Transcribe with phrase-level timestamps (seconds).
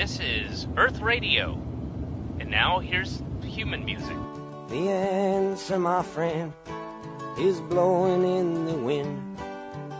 [0.00, 1.60] This is Earth Radio.
[2.38, 4.16] And now here's human music.
[4.68, 6.54] The answer, my friend,
[7.38, 9.36] is blowing in the wind.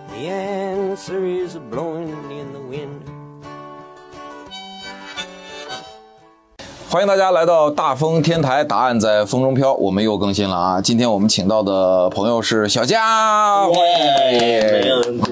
[0.08, 3.19] The answer is blowing in the wind.
[6.90, 9.72] 欢迎大家来到大风天台，答案在风中飘。
[9.74, 10.80] 我们又更新了啊！
[10.80, 13.74] 今天我们请到的朋友是小佳，欢
[14.34, 15.22] 迎。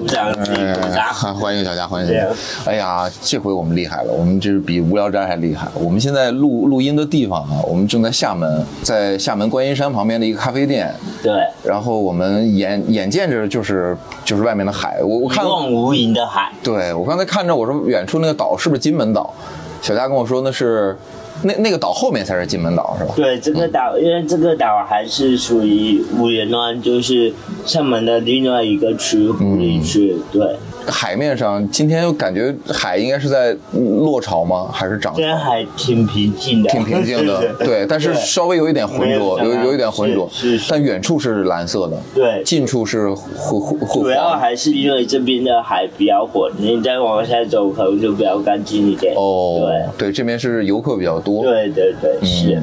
[1.37, 2.33] 欢迎小佳，欢迎小佳！
[2.65, 5.67] 哎呀，这回我们厉害了，我们这是比无聊斋还厉害。
[5.73, 10.95] 我们现在录录音的地方啊，我们正在厦门，在厦门观音山旁边的一个咖啡店。
[11.21, 19.33] 对，然后我们眼眼见着就是就是外面的海，我我看一望无垠的海，对我刚才看着我说远处那个岛是不是金门岛？
[19.81, 20.97] 小佳跟我说那是
[21.43, 23.13] 那那个岛后面才是金门岛是吧？
[23.15, 27.33] 对这个岛，因为这个岛还是属于五元湾，就是
[27.65, 30.15] 厦门的另外一个区湖里区。
[30.31, 30.55] 对，
[30.87, 34.69] 海面上今天感觉海应该是在落潮吗？
[34.71, 35.27] 还是涨潮现？
[35.27, 44.15] 在还挺平静的，挺平静的， 对，但是稍微有一点浑浊，有有有一点浑浊是是，但远处是蓝色的，对近处是灰灰主灰黄。
[44.15, 49.13] 要还是因为这边的海比较浑，你再往下走可能就比较干净一点。
[49.15, 51.43] 哦，对对，这边是游客比较多。
[51.43, 52.61] 对对对对，是。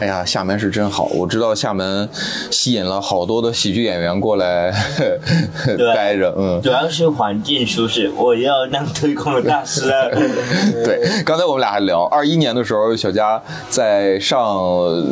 [0.00, 2.08] 哎呀，厦门是真好，我知道厦门
[2.50, 4.72] 吸引了好多的喜剧演员过来
[5.66, 6.60] 对待着，嗯。
[6.62, 10.10] 主要是环境舒适，我要当推广的大师了。
[10.84, 15.04] 对，刚才我们俩还聊，二一年的时候，小佳在上呃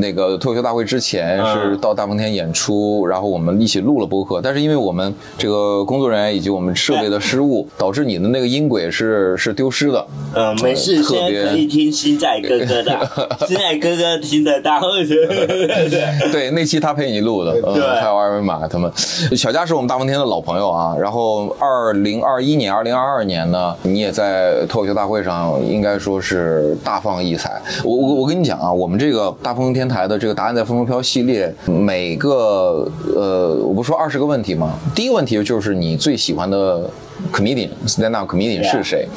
[0.00, 10.06] 那个脱口秀大会之前嗯是到大风天演出，然后我们一起录了播客，但是因为我们这个工作人员以及我们设备的失误，导致你的那个音轨是是丢失的。
[10.34, 13.10] 嗯，没事，现在可以听星仔哥哥的，
[13.48, 14.80] 星仔哥哥听得到。
[14.80, 18.90] 对 对，那期他陪你录的，嗯，对还有二维码他们。
[19.36, 27.62] 小佳是我们大风天的老朋友啊，然后二零二一年、二零二二年呢，你也在脱口秀大会上应该说是大放异彩。
[27.84, 34.72] 我我我跟你讲啊，我们这个大风天台的这个答案在风中飘系列，每个呃，我不说二十个问题吗？
[34.94, 36.88] 第一个问题就是你最喜欢的
[37.32, 39.08] comedian stand up comedian 是谁？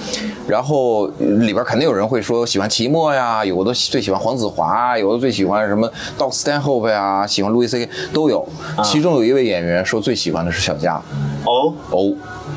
[0.47, 7.89] 然后里边肯定有人会说喜欢齐墨呀，有的最喜欢黄子华，有的最喜欢什么 Doc Stanhope 呀，喜欢 Louis C.K.
[8.13, 8.47] 都有。
[8.83, 11.01] 其中有一位演员说最喜欢的是小佳。
[11.45, 12.13] 哦，哦，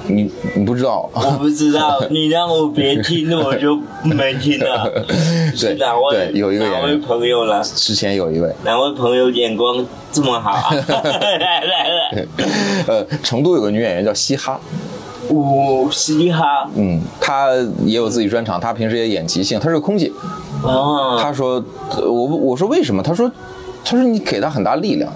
[0.08, 1.08] 你你不知道？
[1.14, 5.04] 我不知道，你让我别听，我就没听了。
[5.54, 6.30] 是哪位？
[6.30, 7.62] 对有一个演员哪位朋友了？
[7.62, 10.74] 之前有一位，哪位朋友眼光这么好啊？
[10.88, 12.26] 来来来，
[12.86, 14.60] 呃，成都有个女演员叫嘻哈，
[15.30, 17.48] 五嘻哈嗯，他
[17.84, 20.10] 也有自己专场，他平时也演即兴，他是个空姐。
[20.62, 21.62] 哦，他说，
[21.96, 23.02] 呃我我说为什么？
[23.02, 23.30] 他说，
[23.84, 25.10] 他说你给他很大力量。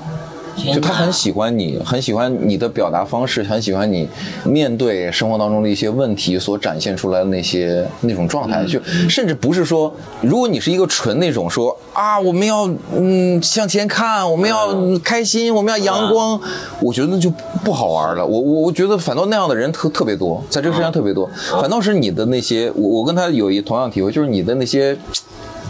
[0.72, 4.08] 就他很喜欢你，很喜欢你的表达方式，很喜欢你
[4.44, 15.00] 面对生活当中的一些问题所展现出来的那些那种状态，就甚至不是说，如果你是一个纯那种说啊，我们要嗯向前看，我们要嗯。
[15.04, 16.40] 开心，我们要阳光，
[16.80, 17.30] 我觉得就
[17.62, 18.24] 不好玩了。
[18.24, 21.28] 我我我觉得反倒那样的人特特别多，在这个世界上特别多，
[21.60, 24.96] 反倒是你的那些，我我跟他有一同样体会，就是你的那些。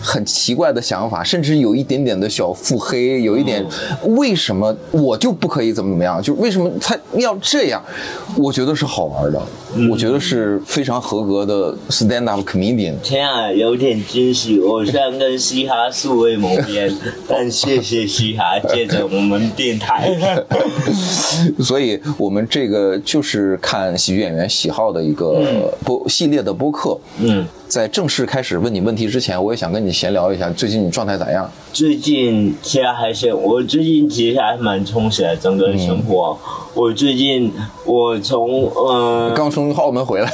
[0.04, 3.64] 很奇怪的想法，甚至有一点点的小腹黑，有一点
[4.08, 6.22] 为什么我就不可以怎么怎么样？
[6.22, 7.82] 就为什么他要这样？
[8.36, 9.40] 我觉得是好玩的，
[9.90, 12.94] 我觉得是非常合格的 stand up comedian。
[13.02, 14.60] 天啊，有点惊喜！
[14.60, 16.94] 我虽然跟嘻哈素未谋面，
[17.26, 20.10] 但谢谢嘻哈借着我们电台。
[21.62, 25.40] 所以我们这个就是看喜剧演员喜好的一个
[25.84, 26.98] 播系列的播客。
[27.20, 31.50] 嗯，在正式开始问你问题之前，我也想跟你闲聊一下，最近你状态咋样？
[31.72, 36.38] 最近其实还是我最近其实还蛮充实的，整个生活。
[36.72, 37.52] 我最近
[37.84, 40.30] 我从呃、刚从澳门回来，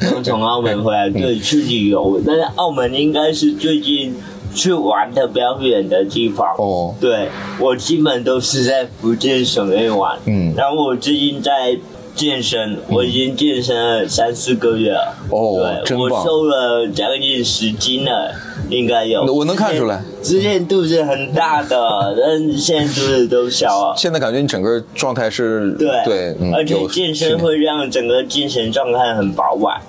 [0.00, 4.14] 刚从澳门回来， 对，去旅游，但是澳门应该是最近
[4.54, 6.46] 去玩的比较远的地方。
[6.56, 7.28] 哦对
[7.60, 10.18] 我基本都是在福建省内玩。
[10.24, 11.76] 嗯然后我最近在
[12.18, 15.14] 健身，我已经健身了三四个月了。
[15.30, 18.34] 哦，真棒我瘦了将近十斤了，
[18.68, 19.24] 应该有。
[19.32, 20.58] 我能看出来之前。
[20.66, 21.78] 肚子很大的，
[22.20, 23.94] 但现在肚子都小了。
[23.96, 29.80] 现在感觉你整个状态是对对，嗯，而且健身会让整个精神状态很饱满，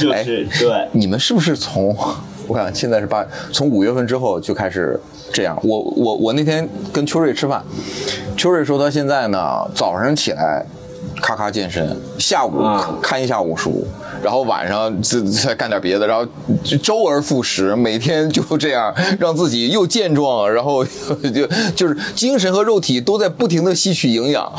[0.00, 0.88] 就哎是对。
[0.92, 1.94] 你们是不是从
[2.48, 4.98] 我看现在是八，从五月份之后就开始
[5.30, 5.56] 这样？
[5.62, 7.62] 我我我那天跟秋瑞吃饭，
[8.36, 9.38] 秋瑞说他现在呢
[9.74, 10.64] 早上起来
[11.22, 13.86] 咔咔健身，下午嗯看一下午书，
[14.22, 16.26] 然后晚上再再干点别的，然后
[16.82, 24.52] 周而复始，每天就这样让自己又健壮，然后就就是精神和肉体都在不停的吸取营养。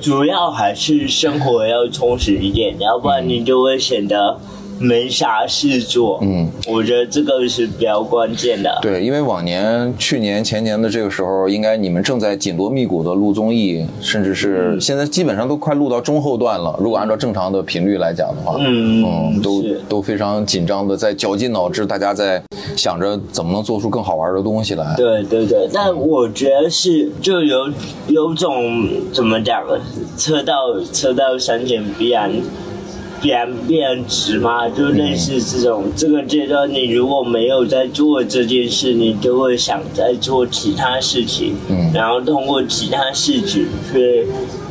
[0.00, 4.38] 主要还是生活要充实一点，要不然你就会显得
[4.80, 6.18] 没啥事做。
[6.22, 8.78] 嗯，我觉得这个是比较关键的。
[8.82, 16.74] 对，因为往年、去年、前年的这个时候，应该你们正在紧锣密鼓的录综艺，甚至是嗯现在基本上都快录到中后段了。
[16.80, 22.42] 如果按照正常的频率来讲的话，嗯嗯，都都非常紧张的在绞尽脑汁，大家在
[22.76, 24.94] 想着怎么能做出更好玩的东西来。
[24.96, 27.70] 对对对，但我觉得是就有
[28.08, 29.62] 有种怎么讲，
[30.16, 30.54] 车到
[30.92, 32.30] 车到山前必然
[33.20, 44.26] 必然必然直嘛，就类似这种、这个阶段，你如果没有在做这件事，你就会想在做其他事情，嗯然后通过其他事情去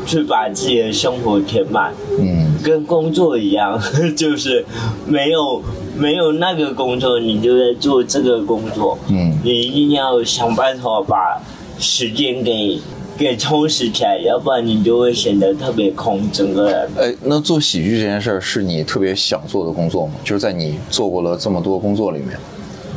[0.05, 1.93] 去把自己的生活填满。
[2.19, 3.79] 嗯，跟工作一样，
[4.17, 4.65] 就是
[5.05, 5.61] 没有
[5.95, 8.97] 没有那个工作，你就在做这个工作。
[9.09, 11.41] 嗯你一定要想办法把
[11.79, 12.79] 时间给
[13.19, 16.89] 给充实起来，要不然你就会显得特别空，整个人。
[16.97, 20.13] 哎，那做喜剧这件事儿是你特别想做的工作吗？
[20.23, 22.39] 就是在你做过了这么多工作里面，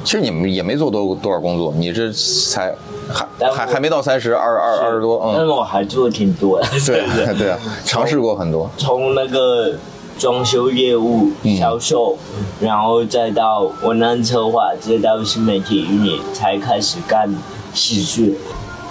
[0.05, 2.73] 其实你们也没做多多少工作，你这才
[3.13, 9.75] 还还还没到三十，二二二十多，但是嗯，我还做挺多的，对真的对啊，尝试过很多，从那个
[10.17, 12.17] 装修业务、嗯销售，
[12.61, 17.29] 然后再到文案策划，再到新媒体运营，才开始干
[17.75, 18.39] 喜剧。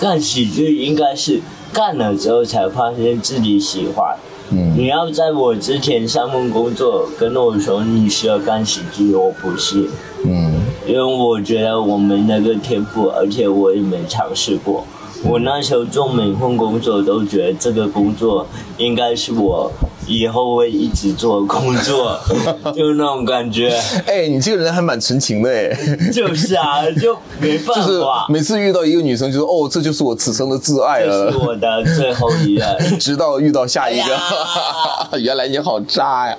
[0.02, 1.40] 干喜剧应该是
[1.72, 4.18] 干了之后才发现自己喜欢。
[4.50, 9.88] 嗯你要在我之前上份工作跟我说你需要干喜剧，我不信，
[10.26, 14.84] 嗯因为我觉得我没那个天赋，而且我也没尝试过。
[15.24, 18.48] 我那时候做每份工作都觉得这个工作
[18.80, 19.72] 应该是我
[20.12, 22.20] 以后会一直做工作，
[22.76, 23.74] 就是那种感觉。
[24.06, 25.74] 哎，你这个人还蛮纯情的哎，
[26.12, 31.38] 就是啊，就没办就是法，每次遇到一个女生，就说哦，这就是我此生的挚爱了这了是。
[31.38, 32.68] 我的最后一任。
[33.00, 34.16] 直到遇到下一个，
[35.12, 36.38] 哎 原来你好渣呀！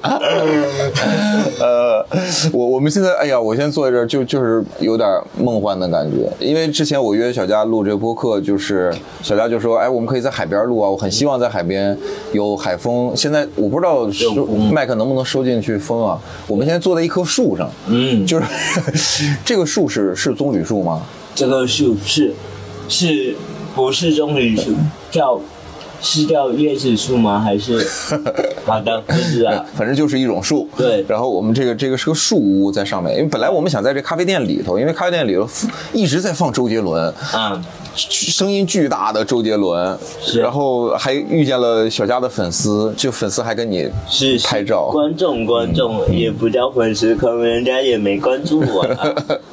[1.59, 2.05] 呃，
[2.53, 5.09] 我我们现在，哎呀，我现在坐在这儿就就是有点
[5.39, 8.93] 梦幻的感觉，因为之前我约小佳录这个播客，就是
[9.23, 11.97] 小佳就说，哎，我们可以在海边录啊，我很希望在海边
[12.33, 13.13] 有海风。
[13.17, 16.19] 现在我不知道收麦克能不能收进去风啊？
[16.49, 21.03] 我们现在坐在一棵树上，嗯， 就是这个树是是棕榈树吗？
[21.35, 22.35] 这个树是
[22.89, 23.37] 是
[23.75, 24.73] 不是棕榈树？
[25.11, 25.41] 叫
[26.01, 27.39] 是叫椰子树吗？
[27.39, 27.87] 还是
[28.67, 29.65] 好的，不知道。
[29.77, 30.69] 反正就是一种树。
[30.77, 35.49] 对然后我们这个这个是个树屋在上面，因为本来我们想在这咖啡店里头，因为咖啡店里头
[35.93, 39.99] 一直在放周杰伦，嗯，声音巨大的周杰伦，
[40.37, 44.89] 然后还遇见了小佳的粉丝，就粉丝还跟你是是拍照。
[44.91, 48.97] 观众观众也不叫粉丝，可能人家也没关注我呢。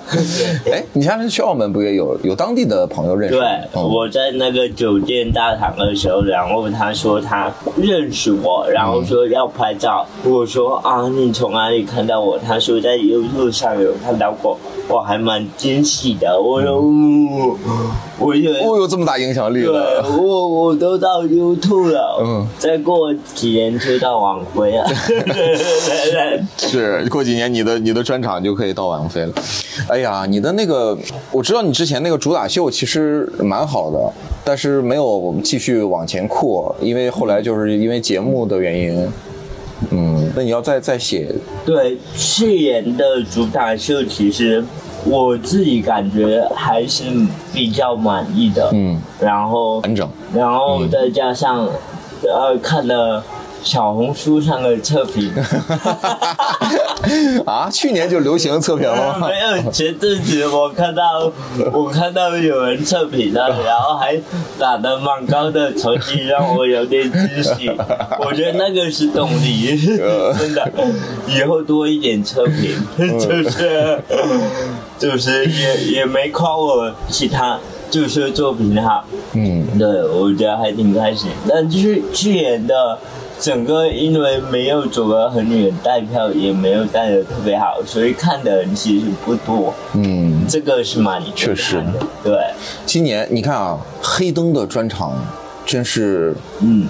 [0.71, 3.45] 哎，你下次去澳门不也有有当地的朋友认识对？，
[3.75, 10.05] 嗯我在那个酒店大堂的时候，然后他说他认识我，然后说要拍照。
[10.23, 12.39] 我说啊，你从哪里看到我？
[12.39, 14.57] 他说在 YouTube 上有看到过，
[14.87, 16.39] 我还蛮惊喜的。
[16.41, 17.57] 我说，嗯、
[18.31, 20.05] 哦，有这么大影响力对了。
[20.17, 24.85] 我我都到 YouTube 了，嗯再过几年就到网飞了。
[25.07, 29.33] 对对对对是，过几年你的你的专场就可以到王菲了。
[29.87, 30.97] 哎呀，你的那个，
[31.31, 39.07] 我知道你之前那个主打秀其实蛮好的，但是没有继续往前扩，因为后来就是因为节目的原因。
[39.91, 41.33] 嗯，那你要再再写，
[41.65, 44.61] 对，去年的主打秀其实
[45.05, 47.03] 我自己感觉还是
[47.53, 50.07] 比较满意的，嗯，然后完整。
[50.33, 51.67] 然后再加上、
[52.21, 53.23] 呃看了
[53.63, 55.31] 小红书上的测评，
[57.45, 59.27] 啊，去年就流行测评了吗？
[59.27, 61.29] 没有前阵子我看到
[61.73, 64.17] 我看到有人测评了，然后还
[64.57, 67.69] 打得蛮高的成绩，让我有点惊喜。
[68.25, 69.75] 我觉得那个是动力，
[70.37, 70.71] 真的，
[71.27, 72.77] 以后多一点测评，
[73.19, 73.99] 就是
[74.99, 77.57] 就是也也没夸我其他，
[77.89, 79.05] 就是作品好。
[79.33, 81.29] 嗯，对，我觉得还挺开心。
[81.47, 82.99] 但去去年的
[83.39, 89.73] 整个，因为没有走得很远，带票也没有带的特别好，所以看的人其实不多。
[89.93, 91.93] 嗯，这个是蛮确实的。
[92.23, 92.33] 对，
[92.85, 95.13] 今年你看啊，黑灯的专场
[95.65, 96.85] 真是，嗯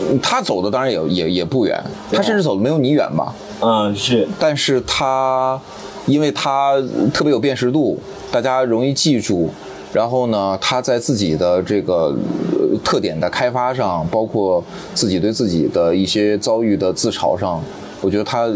[0.00, 1.78] 嗯他走的当然也也也不远，
[2.10, 3.34] 他甚至走的没有你远吧？
[3.60, 5.60] 嗯是，但是他
[6.08, 6.74] 因为他
[7.14, 7.96] 特别有辨识度，
[8.32, 9.48] 大家容易记住。
[9.90, 12.14] 然后呢，他在自己的这个
[12.52, 14.62] 呃特点的开发上，包括
[14.92, 17.62] 自己对自己的一些遭遇的自嘲上，
[18.02, 18.46] 我觉得他，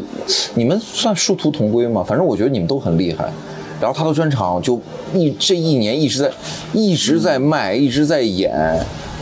[0.54, 2.04] 你们算殊途同归吗？
[2.06, 3.32] 反正我觉得你们都很厉害。
[3.80, 4.78] 然后他的专场就
[5.14, 6.30] 一这一年一直在
[6.74, 8.52] 一直在卖，一直在演，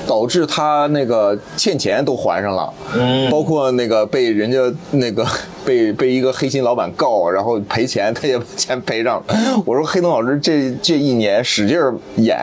[0.07, 4.59] 导致他那个欠钱都还上了，嗯包括那个被人家
[4.93, 5.27] 那个
[5.65, 9.63] 被被一个黑心老板告，然后赔钱，他也把钱赔上了。
[9.65, 12.39] 我说黑灯老师这这一年使劲儿演，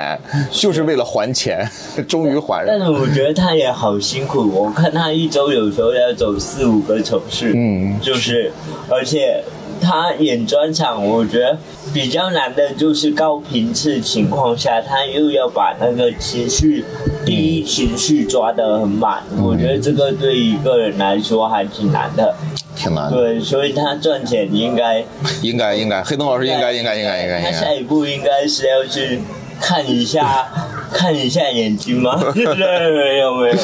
[0.52, 1.68] 就是为了还钱，
[2.08, 2.68] 终于还上。
[2.68, 8.52] 但是我觉得他也好辛苦，我看他一周有时候要走四五个城市，嗯就是
[8.90, 9.44] 而且
[9.82, 11.58] 他演专场，我觉得
[11.94, 16.84] 比较难的就是高频次情况下，他又要把那个情绪
[17.26, 22.36] 第一情绪抓得很满，我觉得这个对一个人来说还挺难的。
[22.76, 25.04] 挺难的，对，所以他赚钱应该
[25.42, 27.60] 应该应该，黑灯老师应该应该应该应该他应该。
[27.60, 29.20] 下一步应该是要去
[29.60, 30.48] 看一下
[30.92, 32.20] 看一下眼睛吗？
[32.36, 33.56] 没有没有。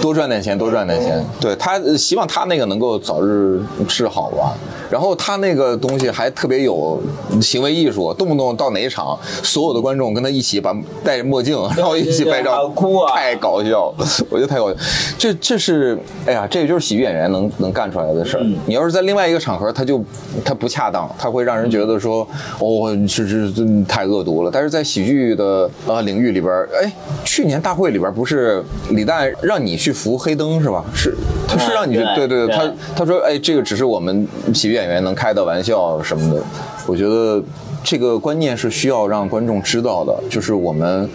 [0.00, 1.24] 多赚点钱，多赚点钱。
[1.40, 4.54] 对他，呃希望他那个能够早日治好吧。
[4.90, 7.00] 然后他那个东西还特别有
[7.40, 14.76] 行为艺术，动不动到哪一场，所有的观众跟他一起把戴着墨镜，然后一起拍照，哭啊太搞笑了，我觉得太搞笑。
[15.18, 18.40] 这这是，哎呀，这个就是喜剧演员能能干出来的事儿。
[18.44, 20.02] 嗯你要是在另外一个场合，他就
[20.44, 22.26] 他不恰当，他会让人觉得说，
[22.60, 24.50] 哦，这这这太恶毒了。
[24.52, 26.92] 但是在喜剧的呃领域里边儿，哎，
[27.24, 30.84] 去年大会里边不是李诞让你去扶黑灯是吧？
[30.94, 31.14] 是，
[31.48, 36.42] 他是让你去，对对他他说，哎，这个只是我们喜剧演员能开的玩笑什么的。
[36.86, 37.42] 我觉得
[37.82, 41.08] 这个观念是需要让观众知道的，就是我们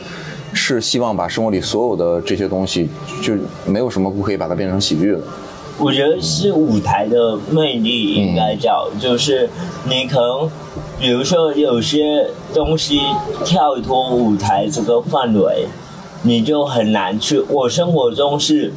[0.53, 2.89] 是希望把生活里所有的这些东西，
[3.21, 3.33] 就
[3.65, 5.19] 没有什么不可以把它变成喜剧的。
[5.77, 9.49] 我觉得是舞台的魅力，应该叫、就是
[9.87, 10.49] 你可能，
[10.99, 12.99] 比如说有些东西
[13.45, 15.65] 跳脱舞台这个范围，
[16.23, 17.39] 你就很难去。
[17.49, 18.73] 我生活中是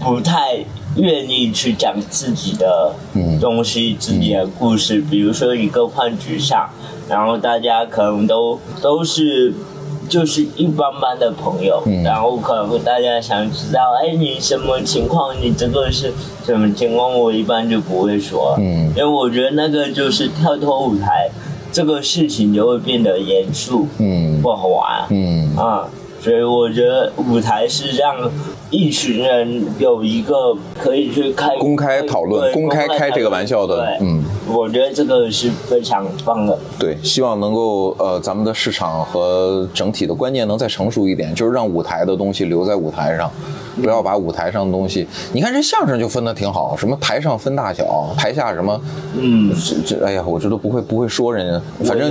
[0.00, 0.64] 不太
[0.96, 2.94] 愿意去讲自己的
[3.40, 5.00] 东西、自己的故事。
[5.00, 6.70] 比如说一个饭局上，
[7.08, 9.52] 然后大家可能都都是。
[10.08, 15.34] 就是一般般的朋友，然后可能大家想知道，哎，你什么情况？
[15.42, 16.12] 你这个是
[16.44, 17.12] 什么情况？
[17.12, 21.28] 我一般就不会说，嗯因为我觉得那个就是跳脱舞台，
[21.72, 24.40] 这个事情就会变得严肃，嗯。
[24.42, 25.56] 不好玩，嗯。
[25.56, 25.88] 啊，
[26.20, 28.30] 所以我觉得舞台是让
[28.70, 36.58] 一群人有一个可以去开公开讨论公开开这个玩笑的，嗯，我觉得这个是非常棒的。
[36.78, 43.30] 对，希望能够呃，咱们的市场和整体的观念能再成熟一点，就是让舞台的东西留在舞台上，
[43.82, 45.06] 不要把舞台上的东西。
[45.32, 48.80] 你看这相声就分得挺好，什么台上分大小，台下什么，
[49.16, 49.54] 嗯，
[49.84, 52.10] 这这，哎呀，我这都不会不会说人家，反正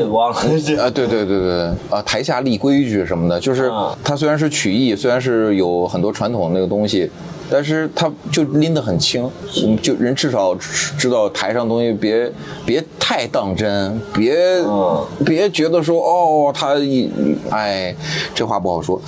[0.79, 7.09] 啊，对对对对对，啊，台下立规矩什么的，就是啊它虽然是曲艺，虽然是有很多传统那个东西，
[7.49, 9.29] 但是他就拎得很轻，
[9.63, 10.55] 嗯就人至少
[10.97, 12.31] 知道台上东西别
[12.65, 14.35] 别太当真，别、
[14.65, 15.05] 嗯。
[15.25, 17.09] 别觉得说哦他一
[17.49, 17.95] 哎
[18.33, 18.99] 这话不好说，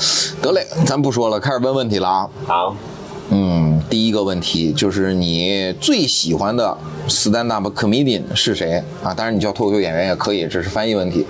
[0.41, 2.29] 得嘞，咱不说了，开始问问题了啊。
[2.45, 2.75] 好，
[3.29, 6.77] 嗯，第一个问题就是你最喜欢的
[7.09, 9.13] stand up comedian 是谁啊？
[9.13, 11.25] 当然你叫脱口秀演员也可以，这是翻译问题。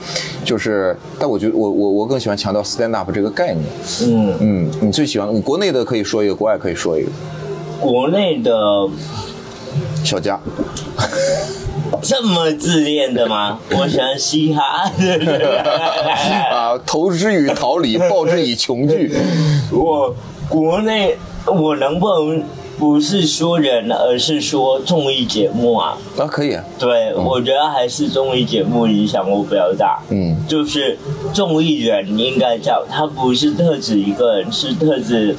[0.46, 3.66] 就是，但我觉得我我我更喜欢强调 stand up 这个概念。
[4.04, 7.10] 嗯，嗯，你最喜欢你国内的可以说一个，国外可以说一个。
[7.80, 8.52] 国内的
[10.04, 10.40] 小佳，
[12.02, 13.60] 这么自恋的吗？
[13.72, 14.92] 我喜欢嘻哈。
[16.52, 19.12] 啊，投之以桃李，报之以琼剧。
[19.72, 20.16] 我
[20.48, 22.44] 国内我能不能
[22.78, 25.98] 不是说人，而是说综艺节目啊？
[26.18, 26.64] 啊，可以啊。
[26.78, 30.00] 对，我觉得还是综艺节目影响我比较大。
[30.10, 30.98] 嗯就是
[31.34, 35.36] 综艺人应该叫他不是特指一个人，是特指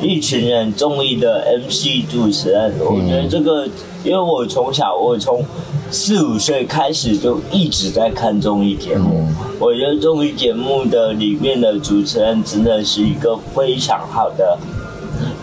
[0.00, 2.74] 一群人综艺的 MC 主持人。
[2.80, 3.66] 我觉得这个，
[4.04, 5.42] 因为我从小我从
[5.90, 9.26] 四五岁开始就一直在看综艺节目。
[9.58, 14.58] 我觉得综艺节目的里面的主持人真的是一个非常好的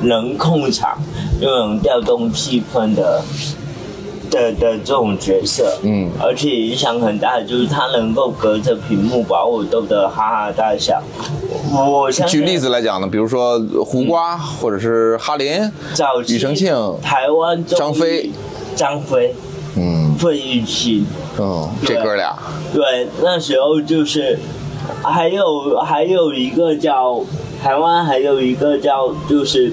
[0.07, 0.98] 能控场
[1.39, 3.22] 又能调动气氛的。
[4.33, 6.10] 的的这种角色，嗯。
[6.19, 11.00] 而且影响很大的就是他能够隔着屏幕把我逗得哈哈大笑。
[11.72, 18.31] 我举例子来讲呢，比如说胡瓜，或者是哈林，早期庾澄庆台湾张飞、
[18.75, 19.36] 张飞、
[19.75, 20.15] 嗯。
[20.17, 21.05] 费玉清，
[21.39, 22.36] 嗯，这哥俩，
[22.74, 24.39] 对，那时候就是
[25.03, 27.22] 还有还有一个叫
[27.62, 29.72] 台湾还有一个叫就是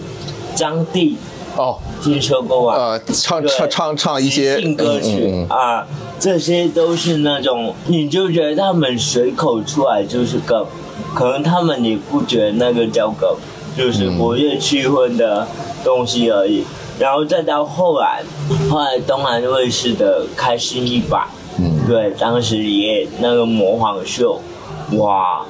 [0.54, 1.16] 张帝，
[1.56, 2.76] 哦，听说过吗？
[2.76, 5.86] 呃，唱唱唱唱一些即兴歌曲、嗯嗯嗯啊，
[6.18, 10.66] 这些都是那种你就觉得他们随口出来就是梗，
[11.14, 13.28] 可能他们也不觉得那个叫梗，
[13.76, 15.46] 就是嗯活跃气氛的
[15.84, 16.64] 东西而已。
[16.98, 18.22] 然后再到后来，
[18.68, 21.16] 后来东南卫视的《开心一百》，
[21.58, 24.38] 嗯对，当时也那个模仿秀，
[24.98, 25.46] 哇，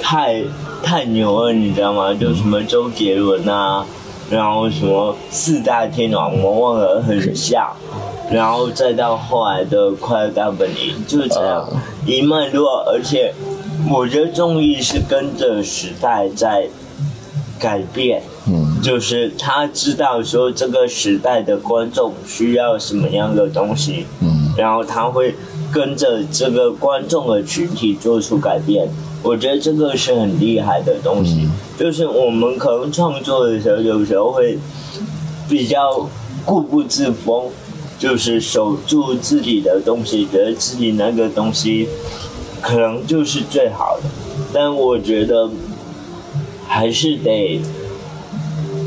[0.00, 0.42] 太
[0.82, 2.14] 太牛了，你知道吗？
[2.14, 3.84] 就什么周杰伦啊，
[4.30, 7.70] 然后什么四大天王，我忘了很像，
[8.30, 11.68] 然后再到后来的快乐大本营，就是这样
[12.06, 13.34] 一脉络，而且
[13.90, 16.68] 我觉得综艺是跟着时代在
[17.58, 18.22] 改变。
[18.46, 25.34] 嗯就是他知道说这个时代的观众需要什么样的东西，嗯然后他会
[25.72, 28.86] 跟着这个观众的群体做出改变。
[29.24, 34.58] 我觉得这个是很厉害的东西，就是我们可能创作的时候，有时候会
[35.48, 36.06] 比较
[36.44, 37.50] 固步自封，
[37.98, 41.88] 就是守住自己的东西，觉得自己那个东西
[42.60, 44.10] 可能就是最好的。
[44.52, 45.48] 但我觉得
[46.66, 47.62] 还是得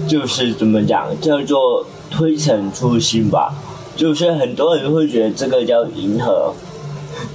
[0.07, 3.55] 就是怎么讲，叫做推陈出新吧。
[3.95, 6.53] 就是很多人会觉得这个叫迎合，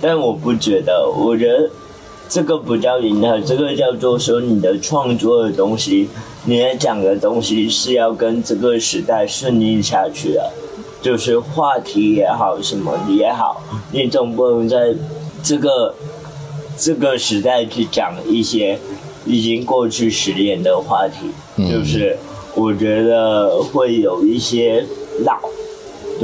[0.01, 1.11] 但我不觉得。
[1.11, 1.69] 我觉得
[2.29, 6.09] 这个不叫迎合，这个叫做说你的创作的东西，
[6.47, 10.51] 你在讲的东西是要跟这个时代顺应下去的。
[11.03, 13.61] 就是话题也好，什么也好，
[13.91, 14.95] 你总不能在
[15.43, 15.95] 这个
[16.79, 18.79] 这个时代去讲一些
[19.27, 21.27] 已经过去十年的话题，
[21.57, 22.17] 嗯就是
[22.55, 24.87] 我觉得会有一些
[25.25, 25.41] 老。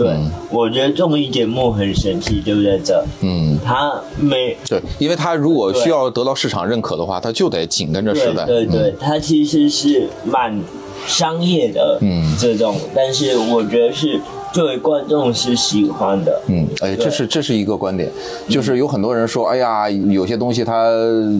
[0.03, 0.31] 对，嗯。
[0.51, 8.45] 我觉得综艺节目很神奇，就在这，嗯，它没对，因为他如果需要得到市场认可的话，他就得紧跟着时代。
[8.47, 10.63] 对对，它其实是蛮
[11.07, 12.37] 商业的，嗯。
[12.39, 14.21] 这种，但是我觉得是
[14.53, 18.11] 作为观众是喜欢的，嗯，哎，这是这是一个观点，
[18.49, 20.91] 就是有很多人说，哎呀，有些东西它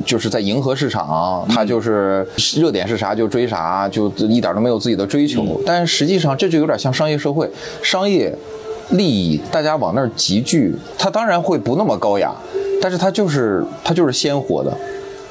[0.05, 5.61] 就是在迎合市场，它就是热点是啥就追啥，就一点都没有自己的追求。
[5.65, 7.51] 但实际上这就有点像商业社会，
[7.83, 8.33] 商业
[8.91, 12.33] 利益大家往那儿集聚，它当然会不那么高雅，
[12.81, 14.71] 但是它就是它就是鲜活的，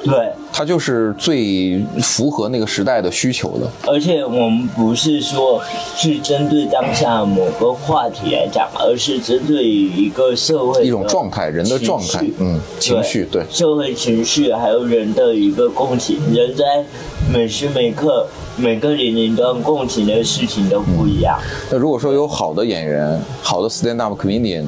[0.07, 0.31] 对。
[0.51, 3.69] 它就是最符合那个时代的需求的。
[3.91, 5.61] 而且我们不是说
[5.95, 16.63] 是针对当下某个话题来讲，而是针对于一个社会一种状态人的状态嗯情绪对社会情绪，还有人的一个共情，人在
[17.31, 21.39] 每时每刻每个年龄段共情的事情都不一样。
[21.69, 24.65] 那如果说有好的演员、好的 stand up comedian，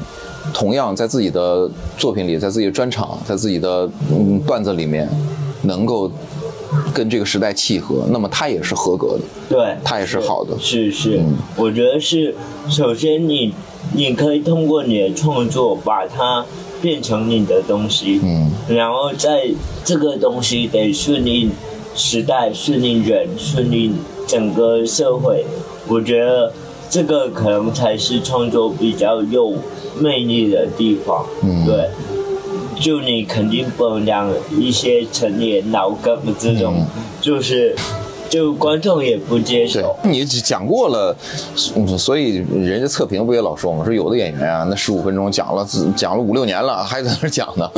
[0.53, 5.07] 同样在自己的作品里、在自己的专场、在自己的嗯段子里面，
[5.63, 6.11] 能够
[6.93, 9.23] 跟这个时代契合，那么他也是合格的。
[9.49, 10.57] 对，他也是好的。
[10.59, 11.35] 是是，嗯。
[11.55, 12.35] 我觉得是，
[12.69, 13.53] 首先你
[13.93, 16.45] 你可以通过你的创作把它
[16.81, 19.49] 变成你的东西，嗯，然后在
[19.83, 21.51] 这个东西得顺应
[21.95, 23.95] 时代、顺应人、顺应
[24.27, 25.43] 整个社会，
[25.87, 26.53] 我觉得
[26.89, 29.55] 这个可能才是创作比较有
[29.97, 31.89] 魅力的地方，嗯对。
[32.79, 36.85] 就你肯定不能让一些成年老梗这种，嗯
[37.19, 37.75] 就是
[38.29, 41.13] 就观众也不接受。，你讲过了，
[41.75, 47.69] 嗯所以人家测评不也老说嘛，说有的演员啊，那十五分钟讲了讲了五六年了，还在那儿讲呢，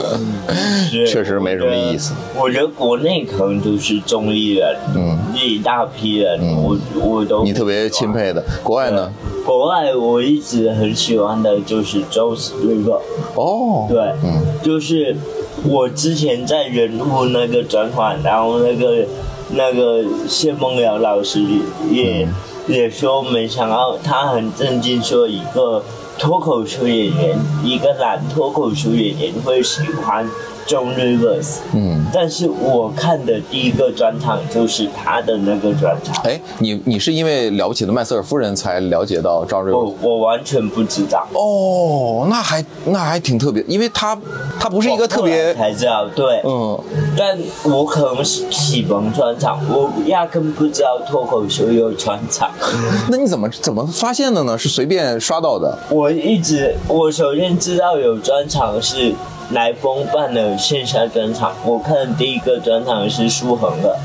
[1.07, 2.13] 确实没什么意思。
[2.37, 8.43] 我觉得国内可能就是中艺人，嗯，一大批人，嗯我我都你特别钦佩的。
[8.61, 9.11] 国外呢？
[9.45, 12.99] 国外我一直很喜欢的就是 Joe River，
[13.35, 14.41] 哦，对，嗯。
[14.61, 15.15] 就是
[15.63, 19.05] 我之前在人物那个转款，然后那个
[19.51, 21.41] 那个谢梦瑶老师
[21.89, 22.33] 也、嗯。
[22.67, 25.83] 也说，没想到他很震惊，说一个
[26.19, 30.29] 脱口秀演员，一个男脱口秀演员会喜欢
[30.67, 32.05] John Rivers，嗯。
[32.13, 41.25] 但是我看的第一个专场就是他的那个专场，哎，你你是因为了不起的麦瑟尔夫人才了解到赵瑞我我完全不知道。
[41.33, 44.17] 哦，那还那还挺特别，因为他
[44.59, 46.77] 他不是一个特别才知道，对，嗯
[47.17, 52.51] 但我可能是启蒙专场，我压根不知道脱口秀有专场。
[53.09, 54.57] 那你怎么怎么发现的呢？
[54.57, 55.77] 是随便刷到的？
[55.89, 59.13] 我一直，我首先知道有专场是
[59.53, 63.97] 来风办的线下专场，我看的第一个专场是舒恒的，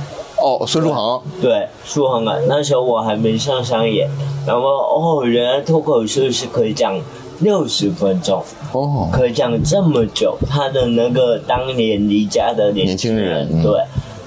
[0.42, 4.08] 哦，孙书恒，对，舒恒啊，那时候我还没上商演，
[4.46, 7.00] 然后哦，原来脱口秀是可以讲
[7.40, 13.62] 六十分钟，哦，可以讲这么久，他的那个当年离家的年年轻人嗯。
[13.62, 13.80] 对，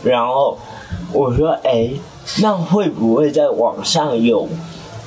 [0.04, 0.58] 然后
[1.12, 1.90] 我说，哎，
[2.42, 4.48] 那会不会在网上有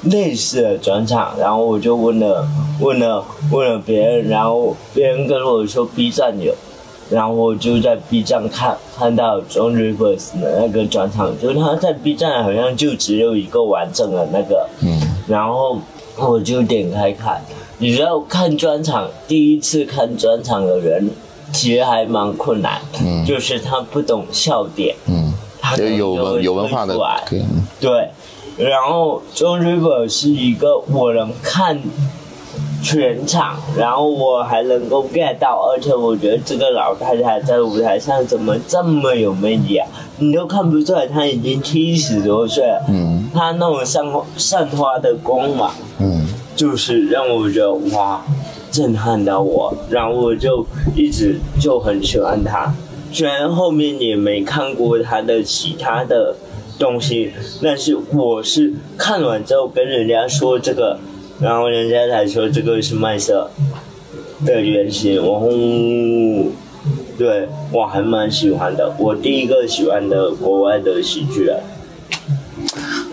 [0.05, 1.35] 类似的转场？
[1.39, 2.47] 然后我就问了
[2.81, 6.55] 问了问了别人，然后别人跟我说 B 站有。
[7.11, 14.99] 然后我就在 B 站看看到 John Rivers 的那个转场，就是他在 B 站好像就只有一个完整的那个，嗯。
[15.29, 15.79] 然后
[16.17, 17.43] 我就点开看，
[17.77, 21.11] 你知道看专场，第一次看专场的人
[21.53, 23.23] 其实还蛮困难，嗯。
[23.27, 27.67] 就是他不懂笑点，嗯，他有文有文化的推出来，可以嗯。
[27.79, 28.09] 对，
[28.57, 31.81] 然后 John River 是一个我能看
[32.83, 39.89] 全场，然后我还能够 get 到，而且我觉得这个老太太在舞台上怎么这么有魅力啊？
[40.19, 44.05] 你都看不出来她已经七十多岁了，嗯她那种散
[44.37, 48.23] 散发的光芒，嗯就是让我觉得哇，
[48.71, 52.75] 震撼到我，然后我就一直就很喜欢她。
[53.13, 56.35] 虽然后面也没看过她的其他的
[56.83, 57.31] 东西，
[57.63, 60.99] 但是我是看完之后跟人家说这个，
[61.41, 63.49] 然后人家才说这个是麦色
[64.45, 65.49] 的原型，然后
[67.17, 71.61] 对我还蛮喜欢的，我第一个喜欢的国外的喜剧人。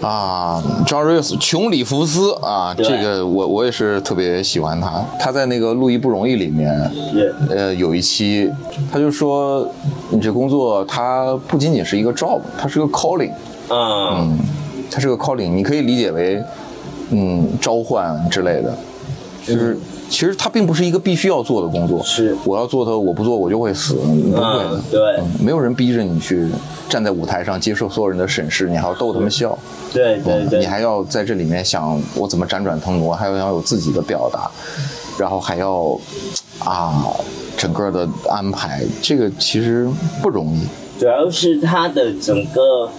[0.01, 5.03] 啊，John Rios，琼里弗斯啊，这个我我也是特别喜欢他。
[5.19, 6.73] 他在那个《路易不容易》里面，
[7.11, 8.49] 是呃，有一期
[8.91, 9.67] 他就说，
[10.09, 13.31] 你这工作它不仅仅是一个 job，它是个 calling，
[13.69, 14.37] 嗯。
[14.91, 16.43] 它是个 calling，你可以理解为，
[17.11, 18.77] 嗯，召唤之类的，
[19.45, 19.77] 就是。
[20.09, 22.35] 其实它并不是一个必须要做的工作，是。
[22.43, 24.71] 我要做它，我不做我就会死，不会的。
[24.71, 25.01] 嗯，对。
[25.19, 26.49] 嗯没有人逼着你去
[26.89, 29.55] 站在舞台上接受所有人的审视，你还要逗他们笑，
[29.93, 30.61] 对对对。
[30.61, 34.49] 你还要在这里面想我怎么辗转腾挪，还要要有自己的表达，
[35.15, 35.95] 然后还要
[36.57, 37.05] 啊
[37.55, 39.87] 整个的安排，这个其实
[40.23, 40.61] 不容易。
[40.99, 42.89] 主要是它的整个，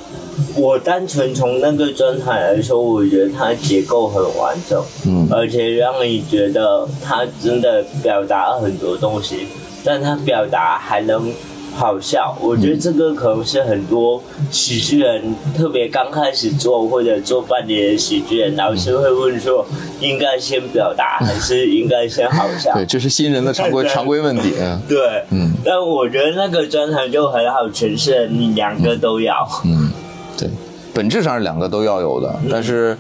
[0.57, 5.29] 我单纯从那个专场来说，我觉得它结构很完整，嗯。
[5.31, 9.49] 而且让你觉得它真的表达了很多东西，
[9.85, 11.31] 但它表达还能
[11.75, 12.37] 好笑。
[12.41, 19.67] 我觉得这个可能是很多喜剧人，特别刚开始做或者做半年的喜剧人，老师会问说，
[20.01, 22.73] 应该先表达还是应该先好笑？
[22.75, 24.55] 对，这是新人的常规常规问题。
[24.61, 29.35] 嗯对，嗯但我觉得那个专场就很好诠释，你两个都要。
[29.65, 29.91] 嗯，
[30.37, 30.49] 对，
[30.93, 32.97] 本质上是两个都要有的，但是。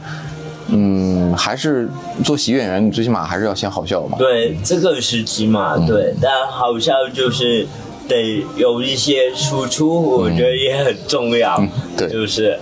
[0.72, 1.88] 嗯，还是
[2.24, 4.16] 做喜剧演员，你最起码还是要先好笑嘛。
[4.16, 7.66] 对，这个时机嘛，嗯对，但好笑就是
[8.10, 11.56] 得有一些输出，我觉得也很重要。
[11.58, 12.58] 嗯对就是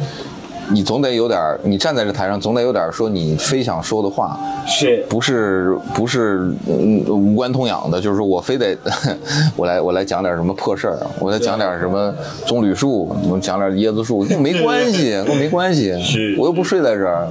[0.70, 8.76] 你总得有点儿，你站在这台上，总得有点儿说你非想说的话，是，不是不是嗯无关痛痒的，就是说我非得
[9.56, 12.12] 我来我来讲点什么破事儿，我来讲点什么
[12.46, 17.26] 棕榈树，我讲点椰子树，跟我没关系，跟我没关系，是我又不睡在这儿，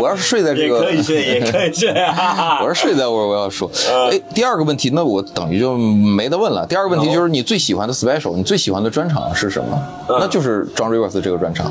[0.00, 2.58] 我要是睡在这也个，可以睡，也可以睡啊。
[2.62, 6.66] 我要是睡在我我要说， 嗯哎，第二个问题，那我等于就没得问了。
[6.66, 9.78] 第二个问题就是你最喜欢的 special，你最喜欢的专场是什么？
[10.08, 11.70] 嗯那就是 John Rivers 这个专场，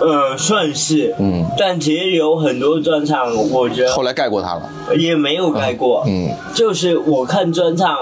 [0.00, 4.62] 呃，算是，嗯，但其实有很多专场，我觉得后来盖过他了，
[4.96, 6.04] 也没有盖过。
[6.06, 7.96] 嗯就是我看专场，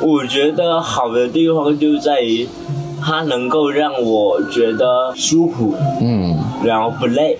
[0.00, 2.48] 我觉得好的地方就在于
[3.00, 7.38] 它能够让我觉得舒服，嗯然后不累，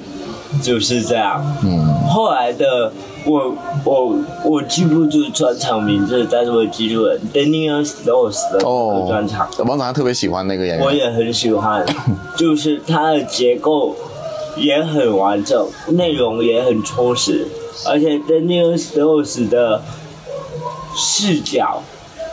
[0.63, 1.45] 就是这样。
[1.63, 2.93] 嗯后来的
[3.25, 3.55] 我
[3.85, 11.85] 我我记不住专场名字，但是我记住了 Daniel Stokes 的哦专场，，王子涵特别喜欢那个演员，我也很喜欢，
[12.37, 13.95] 就是它的结构
[14.57, 17.47] 也很完整，内容也很充实，
[17.87, 19.83] 而且 Daniel Stokes 的
[20.97, 21.83] 视角。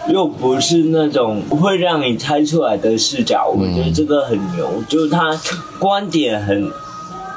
[0.09, 5.37] 又不是那种会让你猜出来的视角，我觉得这个很牛，就是他
[5.79, 6.71] 观点很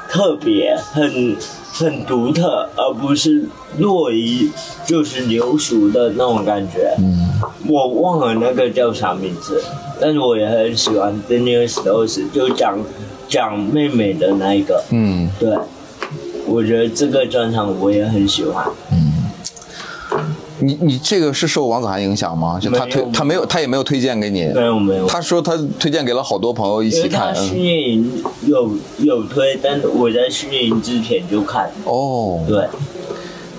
[0.09, 1.35] 特别，很
[1.71, 3.45] 很独特，而不是
[3.79, 4.49] 落于
[4.85, 6.93] 就是流俗的那种感觉。
[6.99, 7.29] 嗯
[7.67, 9.63] 我忘了那个叫啥名字，
[9.99, 12.77] 但是我也很喜欢 Daniel Stokes，就讲
[13.27, 14.83] 讲妹妹的那一个。
[14.91, 15.57] 嗯对，
[16.45, 18.65] 我觉得这个专场我也很喜欢。
[20.61, 22.59] 你你这个是受王子涵影响吗？
[22.61, 27.35] 就他推他没有他也没有推荐给你，没有没有，他说他推荐给了好多朋友一起看。
[27.35, 31.69] 训嗯练营有有推，但我在训练营之前就看。
[31.85, 32.65] 哦，对，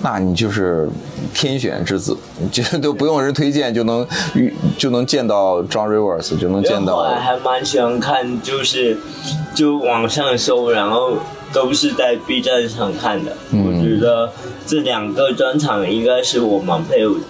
[0.01, 0.89] 那你就是
[1.33, 2.17] 天选之子，
[2.51, 8.97] 就都不用人推荐就能遇就能见到 John Rivers，就能见到后来还蛮喜欢看，就是
[9.53, 11.13] 就网上搜，然后
[11.53, 13.31] 都是在 B 站上看的。
[13.51, 14.31] 嗯我觉得
[14.65, 17.21] 这两个专场应该是我蛮佩服的。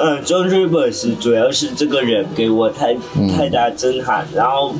[0.00, 4.74] 嗯，John Rivers 主要是这个人给我太嗯太大震撼，然后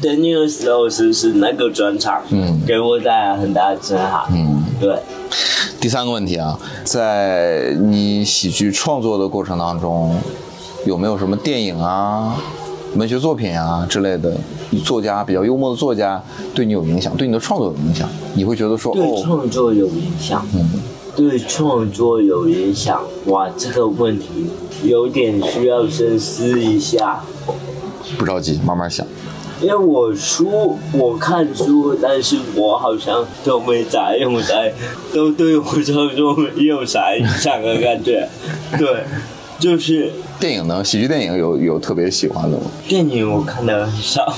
[0.00, 4.24] Daniel Stokes 是那个专场，嗯给我带来很大的震撼。
[4.32, 4.62] 嗯。
[4.80, 4.96] 对，
[5.80, 10.16] 第三个问题啊，在你喜剧创作的过程当中，
[10.84, 12.36] 有没有什么电影啊、
[12.96, 14.36] 文学作品啊之类的
[14.84, 16.22] 作家比较幽默的作家
[16.54, 18.08] 对你有影响，对你的创作有影响？
[18.34, 20.46] 你会觉得说对哦，创作有影响。
[20.54, 20.68] 嗯
[21.14, 24.46] 对创作有影响，哇，这个问题
[24.82, 27.22] 有点需要深思一下。
[28.16, 29.06] 不着急，慢慢想。
[29.60, 34.72] 因为我书我看书，但是我好像都没咋用在，
[35.12, 38.26] 都对我创作没有啥影响的感觉。
[38.78, 39.04] 对，
[39.62, 40.82] 就是电影呢？
[40.82, 42.64] 喜剧电影有有特别喜欢的吗？
[42.88, 44.34] 电影我看的很少，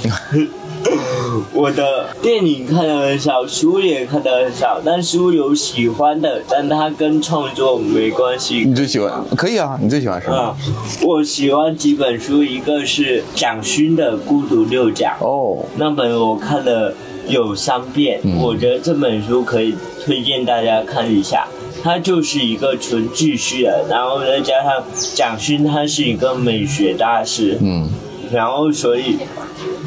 [1.54, 8.64] 我的电影看的很少，书也看的很少，但书有喜欢的，但它跟创作没关系。
[8.66, 9.10] 你最喜欢？
[9.34, 10.36] 可以啊，你最喜欢什么？
[10.36, 10.54] 啊，
[11.02, 16.92] 我喜欢几本书，一个是蒋勋的《孤独六讲》，哦，那本我看了
[17.28, 21.48] 有三遍，嗯我觉得这本书可以推荐大家看一下。
[21.84, 24.82] 它就是一个纯记叙的，然后再加上
[25.14, 27.90] 蒋勋他是一个美学大师，嗯。
[28.32, 29.18] 然后所以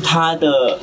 [0.04, 0.78] 他的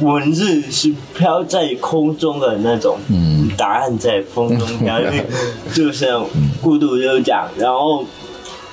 [0.00, 3.48] 文字是飘在空中的那种，嗯。
[3.56, 5.00] 答案在风中飘，
[5.74, 6.06] 就是
[6.60, 7.48] 孤独就讲。
[7.56, 8.04] 然后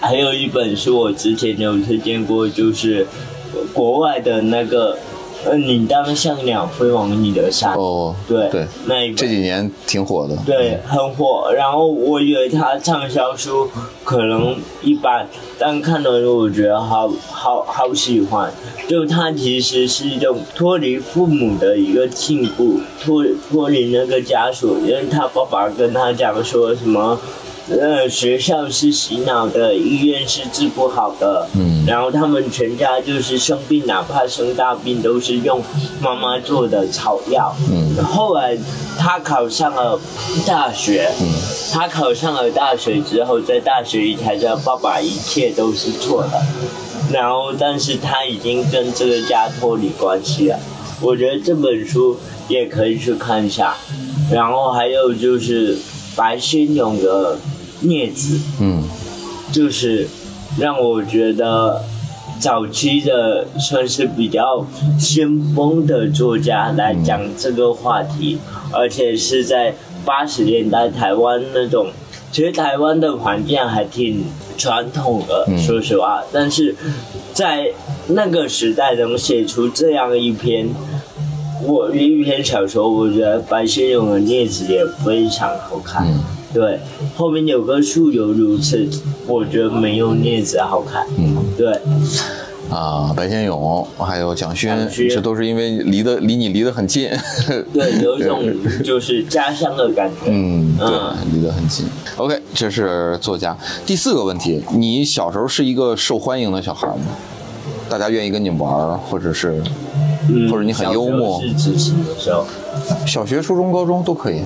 [0.02, 3.08] 还有一本书我之前有推荐过，就是
[3.74, 5.00] 国外的那个，
[5.46, 10.36] 呃，你当像鸟飞往你的山，哦，对对，那这几年挺火的。
[10.46, 11.52] 对，很火。
[11.54, 13.70] 然后我以为他畅销书
[14.04, 15.28] 可能一般，
[15.60, 18.52] 但看了之后我觉得好好好喜欢。
[18.88, 24.78] 就他其实是一种脱离父母的一个进步，脱脱离那个枷锁。
[24.80, 27.20] 因为他爸爸跟他讲说什么。
[27.68, 31.48] 呃，学校是洗脑的，医院是治不好的。
[31.56, 35.62] 嗯然后他们全家就是生病，哪怕生大病，都是用
[36.00, 37.56] 妈妈做的草药。
[37.72, 38.58] 嗯后来
[38.98, 40.00] 他考上了
[40.46, 41.28] 大学，嗯
[41.74, 46.42] 他考上了大学之后，在大学里才知道爸爸一切都是错的，
[47.12, 50.60] 然后但是他已经跟这个家脱离关系了。
[51.02, 53.76] 我觉得这本书也可以去看一下，
[54.32, 55.78] 然后还有就是
[56.16, 57.36] 白先勇的
[57.84, 58.84] 《镊子》，嗯
[59.52, 60.08] 就是
[60.60, 61.84] 让我觉得
[62.40, 64.66] 早期的算是比较
[65.00, 68.38] 先锋的作家来讲这个话题，
[68.72, 71.88] 而且是在八十年代台湾那种，
[72.32, 74.26] 其实台湾的环境还挺
[74.58, 76.76] 传统的，嗯说实话，但是
[77.34, 77.72] 在
[78.08, 80.70] 那个时代能写出这样一篇。
[81.64, 86.06] 我一篇小说，我觉得白先勇的《镊子》也非常好看。
[86.06, 86.20] 嗯
[86.56, 86.80] 对，
[87.18, 88.88] 后面有个树犹如此，
[89.28, 91.06] 我觉得没有镊子好看。
[91.18, 91.78] 嗯对，
[92.70, 94.74] 啊，白先勇还有蒋勋
[95.10, 97.10] 这都是因为离得离你离得很近。
[97.74, 98.42] 对，有一种
[98.82, 100.32] 就是家乡的感觉。
[100.32, 101.86] 嗯，对嗯，离得很近。
[102.16, 103.58] OK，这是作家。
[103.86, 107.18] 第四个问题，你小时候是一个受欢迎的小孩吗？
[107.90, 109.62] 大家愿意跟你玩，或者是
[110.30, 111.42] 嗯或者你很幽默？
[113.06, 114.42] 小学、初中、高中都可以。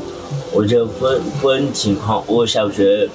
[0.51, 3.07] 我觉得分分情况，我小学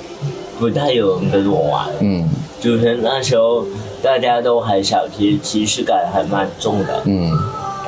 [0.59, 2.29] 不太有人跟我玩，嗯
[2.61, 3.67] 就是那时候
[4.03, 7.03] 大家都还小，其实歧视感还蛮重的。
[7.07, 7.31] 嗯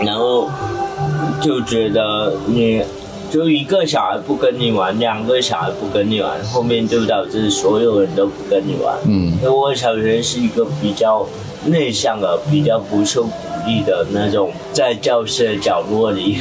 [0.01, 0.51] 然后
[1.41, 2.83] 就觉得你
[3.31, 8.95] 就一个小孩不跟你玩，两个小孩不跟你玩，后面就导致所有人都不跟你玩。
[9.07, 11.27] 嗯因为我小学是一个比较
[11.67, 13.31] 内向的、比较不受鼓
[13.67, 16.39] 励的那种，在教室的角落里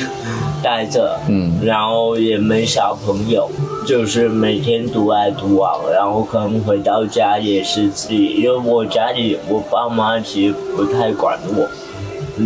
[0.63, 1.53] 待着，嗯。
[1.63, 3.49] 然后也没啥朋友，
[3.87, 11.67] 就是每天独来独往，然后可能回到家也是自己，因为我家里我爸妈其实不太管我，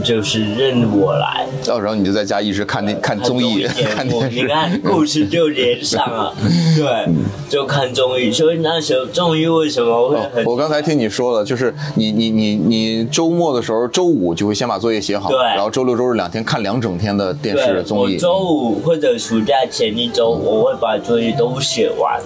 [0.04, 1.45] 就是任我来。
[1.65, 3.63] 到时候你就在家一直看那看综艺、
[3.95, 4.08] 看。
[4.32, 6.34] 你 看故事就连上了，
[6.75, 7.08] 对，
[7.49, 8.32] 就看综艺。
[8.32, 18.13] 所以那时候综艺为什么会很哦我刚才听你说了，就是你你你你周末的时候，周五就会先把作业写好，对然后周六周日两天看两整天的电视，综艺。
[18.15, 22.21] 我周五或者暑假前一周，我会把作业都写完，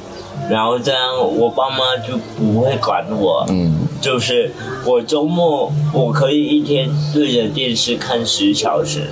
[0.49, 0.99] 然后这样
[1.37, 3.45] 我爸妈就不会管我。
[3.49, 4.51] 嗯就是
[4.85, 9.07] 我周末我可以一天对着电视看十小时。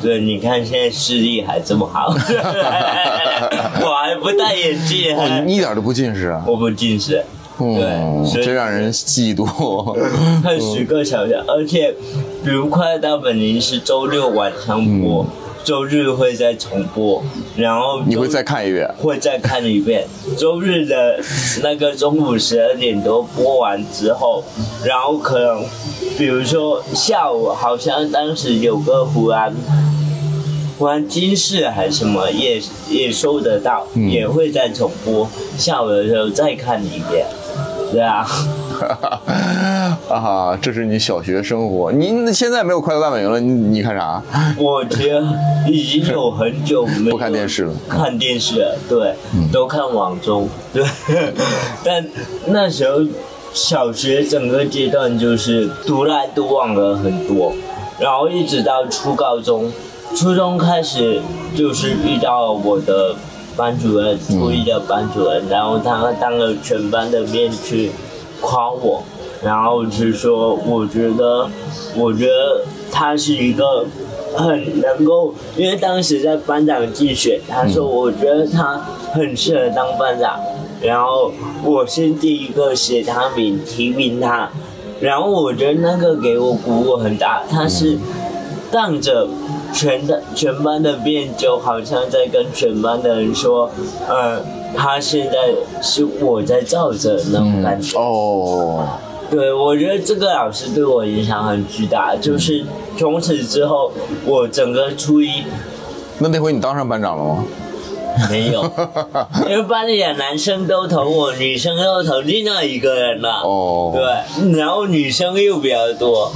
[0.00, 2.14] 对，你看现在视力还这么好，
[3.82, 6.44] 我还不戴眼镜，哦，你一点都不近视啊！
[6.46, 7.24] 我不近视。
[7.58, 7.74] 嗯
[8.30, 9.46] 对，真让人嫉妒。
[10.44, 11.94] 看十个小时，而且
[12.44, 15.26] 比如《快乐大本营》是周六晚上播，
[15.66, 17.20] 周日会再重播，
[17.56, 18.88] 然后你会再看一遍？
[19.02, 20.06] 会再看一遍。
[20.38, 21.18] 周日的
[21.60, 24.44] 那个中午十二点多播完之后，
[24.84, 25.64] 然后可能
[26.16, 29.52] 比如说下午好像当时有个湖南。
[30.78, 35.28] 湖南金视还是什么也也收得到，嗯也会再重播。
[35.58, 37.26] 下午的时候再看一遍，
[37.90, 38.24] 对啊。
[40.08, 41.90] 啊，这是你小学生活。
[41.92, 44.22] 你现在没有快乐大本营了，你你看啥？
[44.58, 45.26] 我觉得
[45.66, 50.84] 已经有很久没有不看电视了看电视，对，嗯都看网综，对。
[51.84, 52.04] 但
[52.48, 52.98] 那时候
[53.52, 57.52] 小学整个阶段就是独来独往了很多，
[57.98, 59.72] 然后一直到初高中，
[60.14, 61.20] 初中开始
[61.56, 63.14] 就是遇到我的
[63.56, 67.90] 班主任，初一的班主任，然后他当了全班的面去
[68.40, 69.02] 夸我，
[69.42, 71.48] 然后是说我觉得，
[71.96, 73.86] 我觉得他是一个
[74.34, 78.78] 很能够，因为当时在班长竞选，他说我觉得他
[79.12, 80.38] 很适合当班长，
[80.82, 81.32] 然后
[81.64, 84.50] 我是第一个写他名提名他，
[85.00, 87.98] 然后我觉得那个给我鼓舞很大，他是
[88.70, 89.28] 当着
[89.76, 93.70] 全的全班的面，就好像在跟全班的人说，
[94.08, 94.40] 呃，
[94.74, 97.98] 他现在是我在罩着那种感觉。
[97.98, 98.88] 哦，
[99.30, 102.64] 对，我觉得这个老师对我影响很巨大，就是
[102.96, 103.92] 从此之后，
[104.24, 105.44] 我整个初一
[106.20, 107.44] 那那回你当上班长了吗？
[108.30, 108.62] 没有，
[109.48, 113.40] 因为班里的男生都投我，女生又投另外一个人了。
[113.44, 116.30] 哦，对，然后女生又比较多，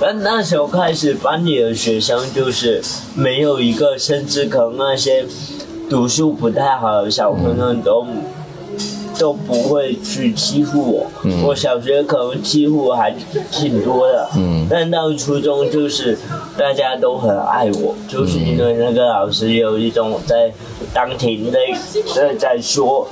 [0.00, 2.82] 但那时候开始班里的学生就是
[3.14, 5.24] 没有一个，甚至可能那些
[5.88, 8.06] 读书不太好的小朋友都。
[9.18, 11.06] 都不会去欺负我，
[11.46, 13.14] 我小学可能欺负我还
[13.50, 14.66] 挺多的，嗯。
[14.68, 16.18] 但到初中就是
[16.58, 20.52] 大家都很爱我，就是因为那个老师有一种在
[20.92, 21.58] 当庭的
[22.14, 23.06] 在在说，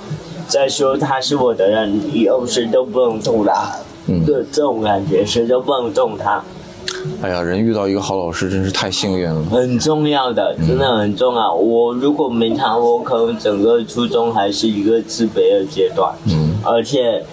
[0.49, 3.77] 在说他是我的人，以后谁都不能动他，
[4.27, 6.43] 这种感觉，谁都不能动他，
[7.21, 9.43] 哎呀，人遇到一个好老师真是太幸运了。
[9.51, 11.55] 很重要的，真的很重要。
[11.55, 16.13] 我如果没他，我可能整个初中还是一个自卑的阶段。
[16.27, 17.25] 嗯，而且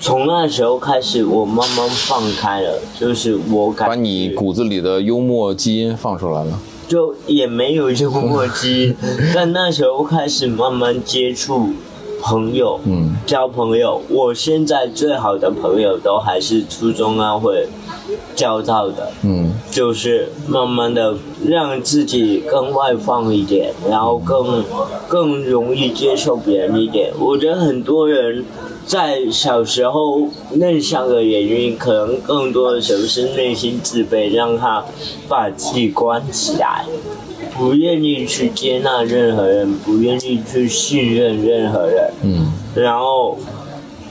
[0.00, 6.58] 从那时候开始，我慢慢放开了，就是我感觉把你骨子里的幽默基因放出来了。
[6.88, 8.94] 就也没有幽默机，
[9.34, 11.70] 但那时候开始慢慢接触
[12.22, 14.00] 朋友，嗯，交朋友。
[14.08, 17.66] 我现在最好的朋友都还是初中啊会
[18.34, 19.52] 交到的，嗯。
[19.70, 21.14] 就是慢慢的
[21.46, 24.64] 让自己更外放一点，然后更
[25.06, 27.12] 更容易接受别人一点。
[27.18, 28.44] 我觉得很多人
[28.86, 34.82] 在小时候内向的原因，可能更多的时候是内心自卑，让他
[35.28, 36.86] 把自己关起来，
[37.58, 42.10] 不愿意去接纳任何人，不愿意去信任任何人。
[42.22, 42.52] 嗯。
[42.74, 43.36] 然后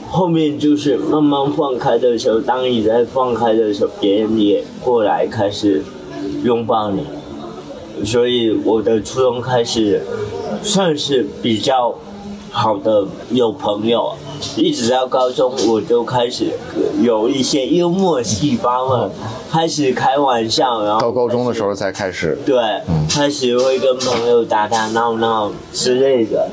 [0.08, 5.82] 后面就是慢慢放开的时候，当你在放开的时候，别人也过来开始
[6.42, 7.04] 拥抱你，
[8.04, 10.02] 所以我的初中开始
[10.62, 11.94] 算是比较
[12.50, 14.14] 好的有朋友，
[14.56, 16.46] 一直到高中我就开始
[17.02, 19.10] 有一些幽默细胞了，
[19.50, 22.38] 开始开玩笑，然后到高中的时候才开始。
[22.46, 22.56] 对，
[23.10, 26.48] 开始会跟朋友打打闹闹之类的，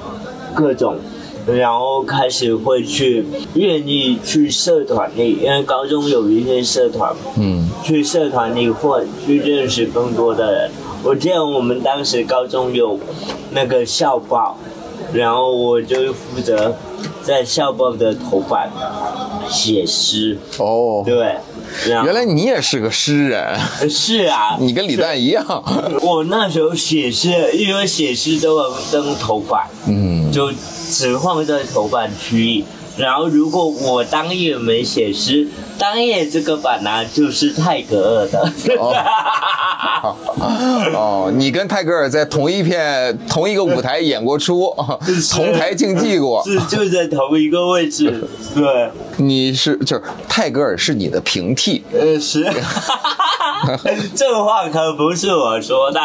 [0.54, 0.98] 各种，
[1.48, 3.26] 然后开始会去
[3.56, 7.70] 愿意去社团里，因为高中有一些社团，嗯。
[7.84, 10.72] 去社团里混，去认识更多的人。
[11.04, 12.98] 我记得我们当时高中有
[13.52, 14.58] 那个校报，
[15.12, 16.74] 然后我就负责
[17.22, 18.72] 在校报的头版
[19.50, 21.36] 写诗，哦，对，
[21.86, 25.46] 原来你也是个诗人，是啊， 你跟李诞一样。
[26.02, 30.50] 我那时候写诗，因为写诗都能登头版，嗯，就
[30.94, 32.66] 只放在头版区域。
[32.96, 38.52] 然后如果我当夜没写诗，当夜这个版呢、就是泰戈尔的。
[40.94, 44.76] 哦，你跟泰戈尔在同一片、同一个舞台演过出，
[45.32, 46.44] 同台竞技过。
[46.44, 52.44] 是就在同一个位置， 对，你是就是泰戈尔是你的平替，呃是，
[54.14, 56.00] 这话可不是我说的，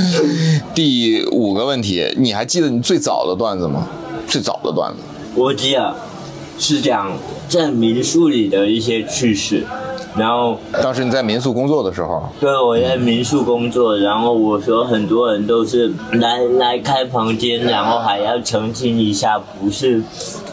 [0.74, 3.86] 第五个问题，你还记得你最早的段子吗？
[4.28, 4.98] 最早的段子，
[5.34, 5.94] 我记得
[6.58, 7.10] 是讲
[7.48, 9.64] 在民宿里的一些趣事，
[10.14, 20.02] 然后当时你在民宿工作的时候，对，我在民宿工作，然后我说很多人都是来来开房间，然后还要澄清一下，不是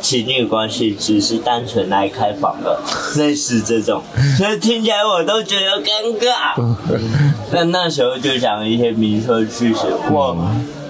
[0.02, 2.80] 情侣关系，只是单纯来开房的，
[3.18, 4.02] 类似这种，
[4.38, 6.76] 所以听起来我都觉得尴尬。
[7.52, 10.36] 但那时候就讲一些民宿的趣事，我。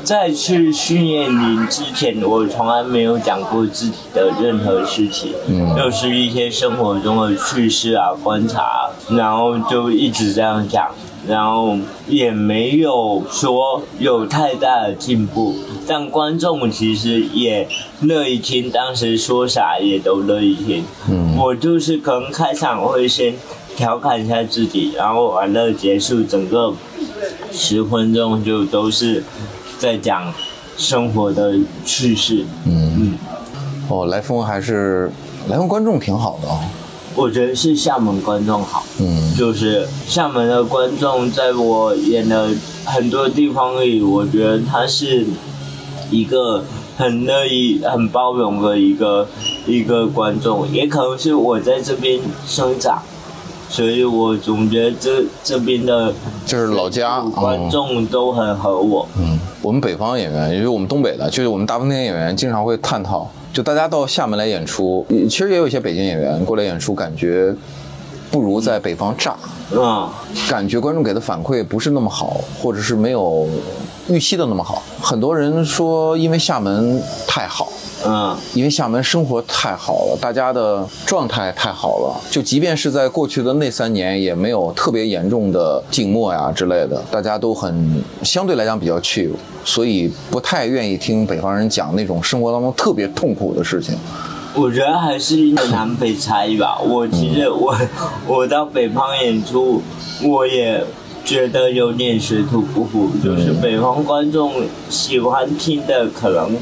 [0.10, 5.75] 在去训练营之前，我从来没有讲过自己的任何事情，嗯。
[5.77, 10.90] 就是一些生活中的趣事啊、观察啊，然后就一直这样讲，
[11.27, 11.77] 然后
[12.08, 15.54] 也没有说有太大的进步，
[15.86, 17.67] 但观众其实也
[18.02, 20.83] 乐意听，当时说啥也都乐意听。
[21.08, 21.38] 嗯。
[21.38, 23.36] 我就是可能开场会先
[23.75, 26.73] 调侃一下自己，然后完了结束整个
[27.52, 29.23] 十分钟就都是
[29.80, 30.32] 在讲
[30.77, 31.56] 生活的
[31.86, 32.46] 趣事。
[32.65, 32.94] 嗯。
[33.00, 33.17] 嗯，
[33.90, 35.12] 哦，来风还是
[35.48, 36.60] 来风观众挺好的啊、
[37.15, 39.34] 我觉得是厦门观众好，嗯。
[39.36, 42.50] 就是厦门的观众，在我演的
[42.86, 45.25] 很多地方里，我觉得他是
[46.12, 46.63] 一个
[46.98, 49.27] 很乐意、很包容的一个
[49.65, 53.02] 一个观众，也可能是我在这边生长，
[53.70, 56.12] 所以我总觉得这这边的
[56.46, 59.08] 就是老家观嗯众都很合我。
[59.17, 67.54] 嗯，我们北方演员，也就是我们东北的，就是我们大风天演员，经常会探讨，就大家到厦门来演出，其实也有一些北京演员过来演出，感觉
[68.32, 69.36] 不如在北方炸，
[69.72, 70.10] 嗯，
[70.50, 73.48] 感觉观众给的反馈不是那么好，或者是没有
[74.10, 74.83] 预期的那么好。
[75.01, 77.69] 很多人说，因为厦门太好，
[78.05, 89.31] 嗯因为厦门生活太好了，大家的状态太好了，就即便是在过去的那三年，也没有特别严重的静默呀之类的，大家都很相对来讲比较 chill，
[89.63, 93.95] 所以不太愿意听北方人讲那种生活当中特别痛苦的事情。
[94.55, 96.79] 我觉得还是一个南北差异吧。
[96.79, 97.77] 我其实我
[98.27, 99.79] 我到北方演出，
[100.23, 100.83] 我也
[101.30, 104.52] 觉得有点水土不服，就是北方观众
[104.90, 106.58] 喜欢听的可能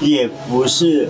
[0.00, 1.08] 也不是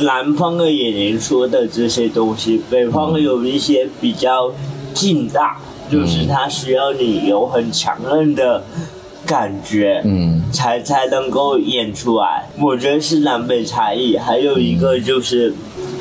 [0.00, 4.52] 南方的演员说的这些东西，北方有一些比较
[4.92, 5.56] 劲大，
[5.90, 8.62] 就是它需要你有很强韧的
[9.24, 12.46] 感觉，嗯才才能够演出来。
[12.60, 15.54] 我觉得是南北差异，还有一个就是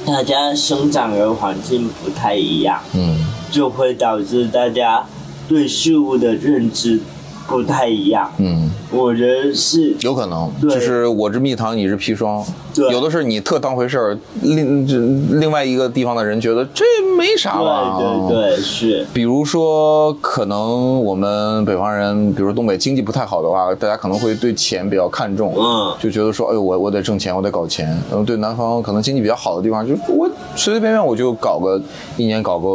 [0.06, 3.16] 大家生长的环境不太一样，嗯
[3.50, 5.06] 就会导致大家
[5.48, 7.00] 对事物的认知
[7.48, 8.32] 不太一样。
[8.38, 14.98] 嗯，我觉得是有可能，就是我是蜜糖，你是砒霜，对有的是你特当回事儿，另这
[15.39, 16.86] 另外一个地方的人觉得这
[17.18, 27.88] 没啥吧，对对对是，比如说，可能我们北方人，比如说东北经济不太好的话，大家可能会对钱比较看重，嗯就觉得说，哎呦，我我得挣钱，我得搞钱。
[28.10, 30.26] 然后对南方可能经济比较好的地方，就我
[30.56, 31.80] 随随便便我就搞个
[32.16, 32.68] 一年搞个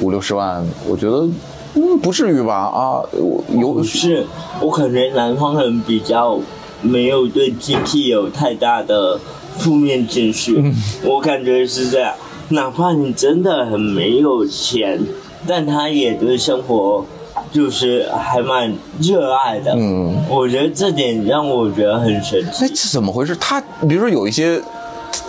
[0.00, 1.26] 五六十万，我觉得
[1.76, 4.26] 嗯不至于吧啊，我有不是，
[4.60, 6.38] 我感觉南方人比较
[6.82, 9.20] 没有对经济有太大的
[9.58, 10.74] 负面情绪，嗯
[11.04, 12.14] 我感觉是这样。
[12.48, 15.00] 哪怕你真的很没有钱，
[15.46, 17.04] 但他也对生活
[17.50, 19.74] 就是还蛮热爱的。
[19.76, 22.58] 嗯，我觉得这点让我觉得很神奇。
[22.62, 23.34] 那这怎么回事？
[23.36, 24.62] 他比如说有一些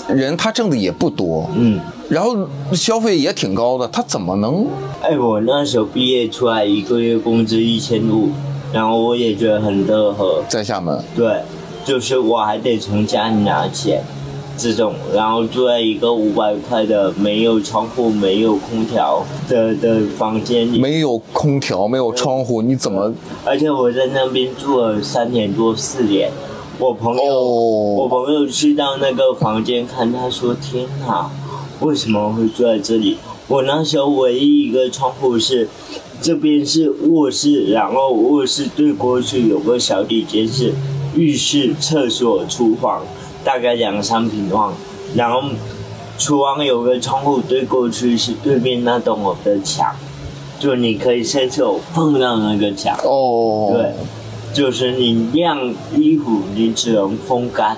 [0.08, 1.80] 人，他挣的也不多，嗯，
[2.10, 2.36] 然后
[2.74, 4.66] 消费也挺高的，他怎么能？
[5.02, 8.30] 哎，我那时候毕业出来一个月工资一千五，
[8.74, 10.44] 然后我也觉得很乐呵。
[10.48, 11.42] 在厦门，对，
[11.86, 14.04] 就是我还得从家里拿钱，
[14.58, 23.14] 这种，然后住在一个五百块的没有窗户、没有空调的的房间里，没有空调，没有窗户，你怎么？
[23.46, 26.32] 而且我在那边住了三年多四年。
[26.80, 31.30] 我朋友，哦我朋友去到那个房间看，他说：“天哪，
[31.82, 33.18] 为什么会住在这里？”
[33.50, 35.68] 我那时候唯一一个窗户是，
[36.22, 40.74] 这边是卧室，然后卧室对过去有个小底间是
[41.16, 43.04] 浴室、厕所、厨房，
[43.44, 44.74] 大概两三平方，
[45.16, 45.42] 然后
[46.20, 49.96] 厨房有个窗户对过去是对面那栋楼的墙，
[50.60, 52.96] 就你可以伸手碰到那个墙。
[53.04, 53.94] 哦，对，
[54.54, 57.78] 就是你晾衣服，你只能风干。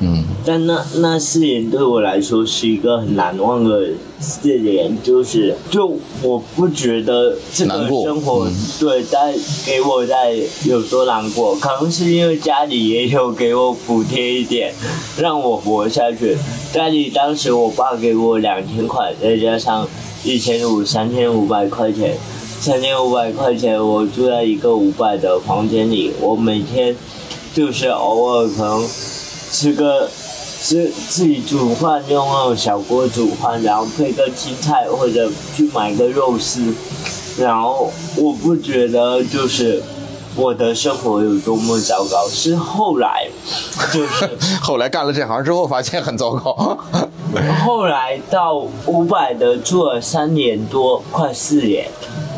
[0.00, 3.88] 嗯但那那四年对我来说是一个很难忘的
[4.20, 9.34] 四年，就是就我不觉得这个生活、嗯对带
[9.66, 10.32] 给我带
[10.64, 14.72] 有多难过，可能是因为家里也有给我补贴一点，
[15.18, 16.36] 让我活下去。
[16.72, 19.86] 家里当时我爸给我两千块，再加上
[20.24, 22.16] 一千五，三千五百块钱。
[22.60, 26.94] 三千五百块钱，我住在一个五百的房间里，我每天
[27.54, 28.86] 就是偶尔可能
[29.50, 30.08] 吃个
[30.60, 36.74] 自自己煮饭，用那种小锅煮饭，然后配个青菜或者去买个肉丝，
[37.38, 39.82] 然后我不觉得就是
[40.36, 43.28] 我的生活有多么糟糕，是后来
[43.92, 44.28] 就是
[44.60, 46.78] 后来干了这行之后，发现很糟糕。
[47.64, 48.54] 后来到
[48.86, 51.86] 五百的住了三年多，快四年，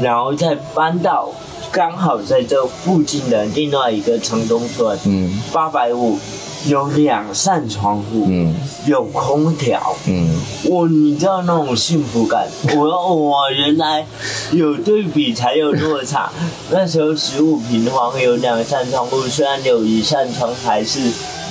[0.00, 1.30] 然后再搬到
[1.70, 5.40] 刚好在这附近的另外一个城中村，嗯。
[5.52, 6.18] 八百五，
[6.66, 8.54] 有两扇窗户，嗯。
[8.86, 14.06] 有空调，嗯，我你知道那种幸福感， 我我原来
[14.52, 16.32] 有对比才有落差。
[16.72, 20.98] 那时候十五平方有两扇窗户，虽然有一扇窗还是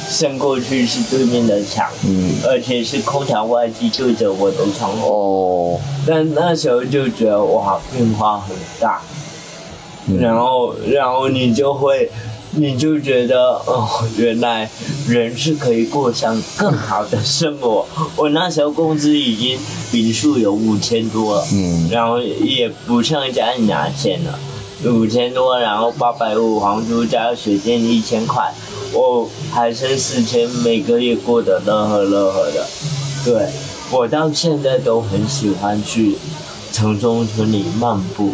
[0.10, 9.02] 伸过去是对面的墙，嗯，而且是空调外机对着我的窗户，哦，但那时候就觉得哇变化很大，
[10.08, 10.18] 嗯。
[10.18, 12.10] 然后然后你就会
[12.54, 13.88] 你就觉得哦，
[14.18, 14.68] 原来
[15.08, 17.86] 人是可以过上更好的生活。
[18.16, 19.60] 我那时候工资已经
[19.92, 21.88] 笔数有五千多了，嗯。
[21.92, 24.40] 然后也不像家里拿钱了，
[24.86, 28.54] 五千多，然后八百五房租加水电一千块，
[28.94, 32.66] 我还剩四千，每个月过得乐呵乐呵的。
[33.26, 33.50] 对
[33.92, 36.16] 我到现在都很喜欢去
[36.72, 38.32] 城中村里漫步，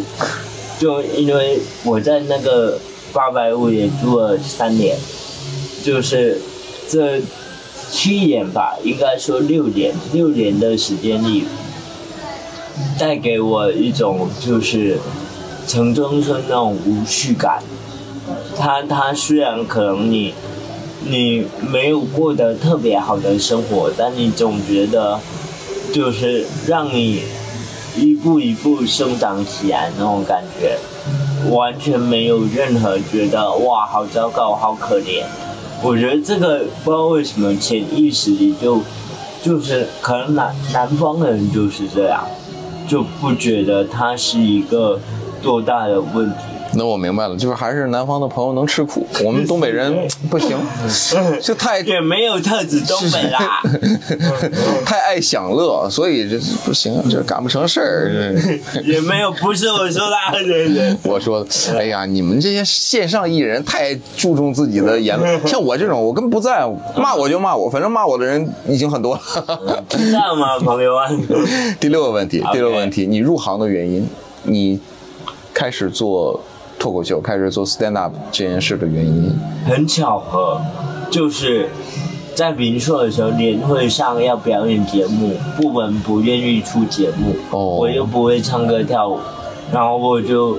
[0.78, 2.78] 就因为我在那个
[3.12, 4.96] 八百五也住了三年，
[5.82, 6.40] 就是
[6.88, 7.20] 这
[7.90, 11.44] 七年吧，应该说六年，六年的时间里，
[12.96, 15.00] 带给我一种就是
[15.66, 17.62] 城中村那种无序感。
[18.56, 20.34] 他他虽然可能你
[21.04, 25.18] 你没有过得特别好的生活，但你总觉得
[25.92, 27.22] 就是让你
[27.96, 30.78] 一步一步生长起来那种感觉，
[31.50, 35.22] 完全没有任何觉得哇好糟糕好可怜。
[35.82, 38.80] 我觉得这个不知道为什么潜意识里就
[39.42, 42.26] 就是可能南南方的人就是这样，
[42.88, 44.98] 就不觉得他是一个
[45.42, 46.36] 多大的问题。
[46.78, 49.96] 那我明白了，就是还是南方的朋友能吃苦， 我们东北人
[50.28, 50.58] 不行，
[51.40, 53.62] 就太也没有特指东北啦，
[54.84, 58.34] 太爱享乐，所以这不行，这干不成事儿。
[58.74, 60.94] 这也没有不是我说的，对对。
[61.04, 69.22] 我说的，哎呀，你们这些线上艺人太注重自己的言论，像我这种，我根本不在乎，骂我就骂我，反正骂我的人已经很多了。
[69.88, 71.08] 知道吗，朋友啊？
[71.80, 74.06] 第六个问题，第六个问题，你入行的原因，
[74.42, 74.78] 你
[75.58, 76.38] 开始做
[76.78, 79.34] 脱口秀，开始做 stand up 这件事的原因，
[79.66, 80.60] 很巧合，
[81.10, 81.70] 就是
[82.34, 89.18] 在民硕的时候，年会上要表演节目，部门不愿意出节目，哦我又不会唱歌跳舞，
[89.72, 90.58] 然后我就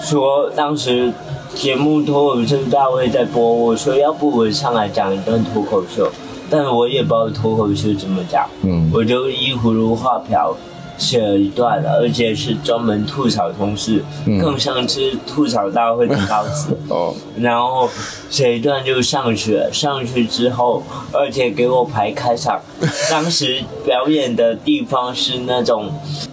[0.00, 1.12] 说，当时
[1.52, 6.08] 节目脱口秀大会在播，我说要不我上来讲一段脱口秀，
[6.48, 10.56] 但我也不知道脱口秀怎么讲，嗯我就依葫芦画瓢。
[10.98, 16.76] 写了一段了，而且是专门吐槽同事，嗯更像是吐槽大会的稿子。
[16.88, 17.88] 哦，然后
[18.30, 20.82] 写一段就上去了，上去之后，
[21.12, 22.60] 而且给我排开场。
[23.10, 25.90] 当时表演的地方是那种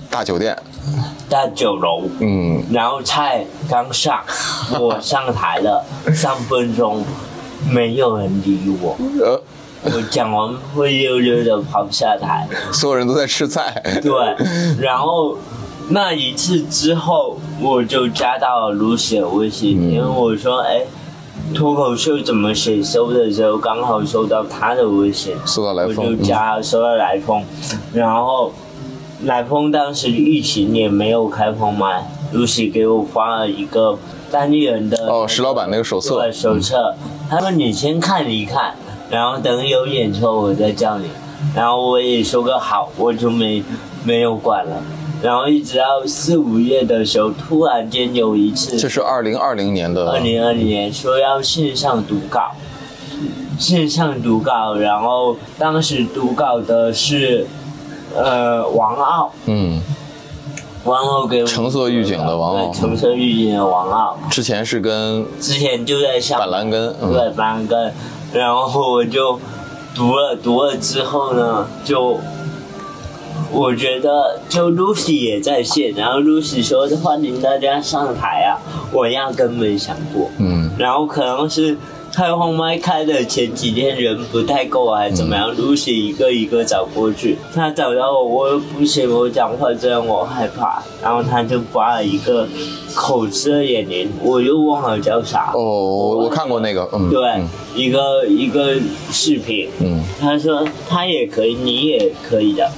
[0.10, 0.58] 大酒店，
[1.30, 4.22] 大酒楼，嗯，然后菜刚上，
[4.80, 7.04] 我上台了三分钟，
[7.70, 8.96] 没有人理我。
[9.24, 9.42] 呃，
[9.86, 14.12] 我讲完灰溜溜的跑下台，所有人都在吃菜，对，
[14.80, 15.38] 然后
[15.90, 19.92] 那一次之后，我就加到了 Lucy 的微信，嗯。
[19.92, 20.84] 因为我说，哎，
[21.54, 27.44] 脱口秀怎么写收的时候，刚好收到他的微信，收到来我风就加收到来风，
[27.94, 28.54] 然后
[29.24, 31.92] 来风当时疫情也没有开放嘛
[32.34, 34.00] ，Lucy 给我发了一个
[34.32, 36.22] 单立人的哦石老板那个手册。
[36.22, 36.96] 对手册，
[37.30, 38.76] 他说你先看一看，
[39.10, 41.08] 然后等有演出我再叫你，
[41.56, 43.64] 然后我也说个好，我就没
[44.04, 44.82] 没有管了。
[45.22, 50.12] 然后一直到四五月的时候，突然间有一次，这是二零二零年的。
[50.12, 52.52] 二零二零年说要线上读稿，
[53.58, 57.48] 线上读稿，然后当时读稿的是
[58.14, 59.82] 呃王傲，嗯，
[60.84, 67.94] 王傲给我橙色预警的王傲对橙色预警的王傲，之前是跟之前就在上板蓝根，嗯，对板蓝根，
[68.34, 69.40] 然后我就
[69.96, 72.20] 读了读了之后呢，就
[73.52, 78.58] 我觉得就 Lucy 也在线，然后 Lucy 说欢迎大家上台啊，
[78.92, 81.78] 我压根没想过，嗯，然后可能是
[82.16, 92.48] 开放麦开的前几天人不太够还是怎么样、c y 一个一个找过去，他找到我，我又不行，我讲话这样我害怕，然后他就发了一个
[92.94, 97.50] 口吃的眼睛，我又忘了叫啥，哦，我我看过那个，嗯，对，嗯。
[97.76, 98.76] 一个一个
[99.12, 100.00] 视频，嗯。
[100.22, 102.70] 他说他也可以，你也可以的，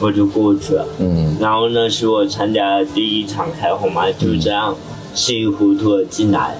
[0.00, 0.86] 我就过去了。
[0.98, 1.38] 嗯。
[1.40, 4.76] 然后呢，是我参加的第一场开红麦，就这样
[5.14, 6.58] 稀里糊涂的进来，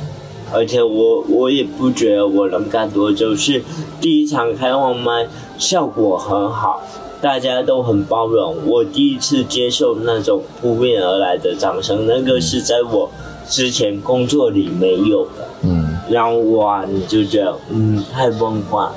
[0.53, 3.63] 而且我我也不觉得我能干多久，是
[4.01, 5.27] 第一场开放麦
[5.59, 6.83] 效果很好，
[7.21, 13.11] 大家都很包容，我第一次接受那种扑面而来的掌声，那个是在我
[13.49, 15.49] 之前工作里没有的。
[15.63, 15.81] 嗯
[16.11, 18.91] 然后哇，你就觉得嗯太梦幻，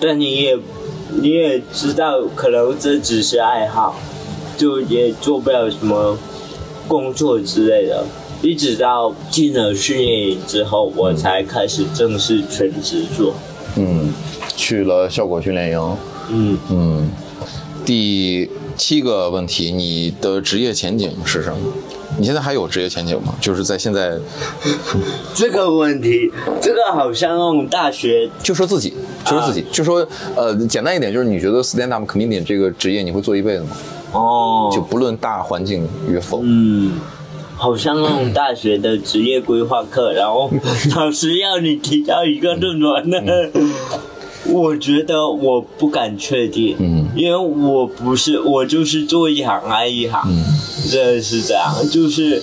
[0.00, 0.58] 但你也
[1.20, 3.96] 你也知道，可能这只是爱好，
[4.56, 6.16] 就也做不了什么
[6.88, 8.06] 工作之类的。
[8.42, 13.32] 一直到进了训练营之后，我才开始正式全职做。
[13.76, 14.12] 嗯，
[14.56, 15.96] 去了效果训练营，
[16.28, 17.10] 嗯，嗯，
[17.86, 21.56] 第七个问题，你的职业前景是什么？
[22.18, 23.32] 你现在还有职业前景吗？
[23.40, 24.18] 就是在现在，
[25.34, 26.30] 这个问题，
[26.60, 28.92] 这个好像大学就说自己，
[29.24, 33.76] 就说自己，就说呃，简单一点，就是你觉得 stand up comedian 这个职业你会做一辈子吗？
[34.12, 36.40] 哦，就不论大环境与否。
[36.42, 37.00] 嗯，
[37.62, 40.50] 好像那种大学的职业规划课，然后
[40.96, 43.18] 老师要你提交一个论文呢。
[44.44, 50.42] 我觉得我不敢确定，嗯因为我不是我就是做一行爱一行，嗯
[50.90, 51.72] 真的是这样。
[51.88, 52.42] 就是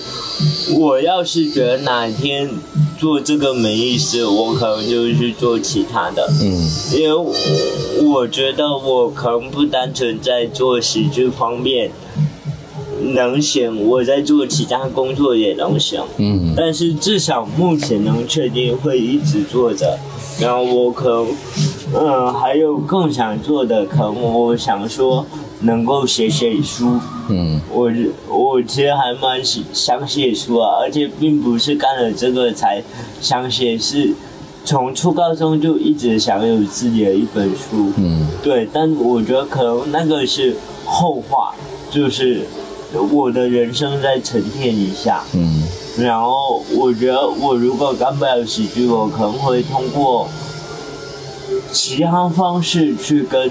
[0.78, 2.48] 我要是觉得哪天
[2.98, 6.26] 做这个没意思，我可能就去做其他的。
[6.40, 6.66] 嗯
[6.98, 7.34] 因为我
[8.14, 11.90] 我觉得我可能不单纯在做喜剧方面
[13.14, 16.00] 能行，我在做其他工作也能行。
[16.18, 19.98] 嗯但是至少目前能确定会一直做着。
[20.40, 21.26] 然后我可
[21.92, 25.26] 能，嗯，还有更想做的，可能我想说
[25.60, 26.98] 能够写写书。
[27.28, 27.90] 嗯我
[28.28, 32.82] 我其实还蛮喜想写书啊，而且并不是干了这个才
[33.20, 34.12] 想写，是
[34.64, 37.92] 从初高中就一直想有自己的一本书。
[37.98, 41.54] 嗯对，但我觉得可能那个是后话，
[41.90, 42.46] 就是
[43.12, 45.22] 我的人生再沉淀一下。
[45.34, 45.62] 嗯
[45.98, 50.28] 然后我觉得我如果干不了喜剧，我可能会通过
[51.72, 53.50] 其他方式去跟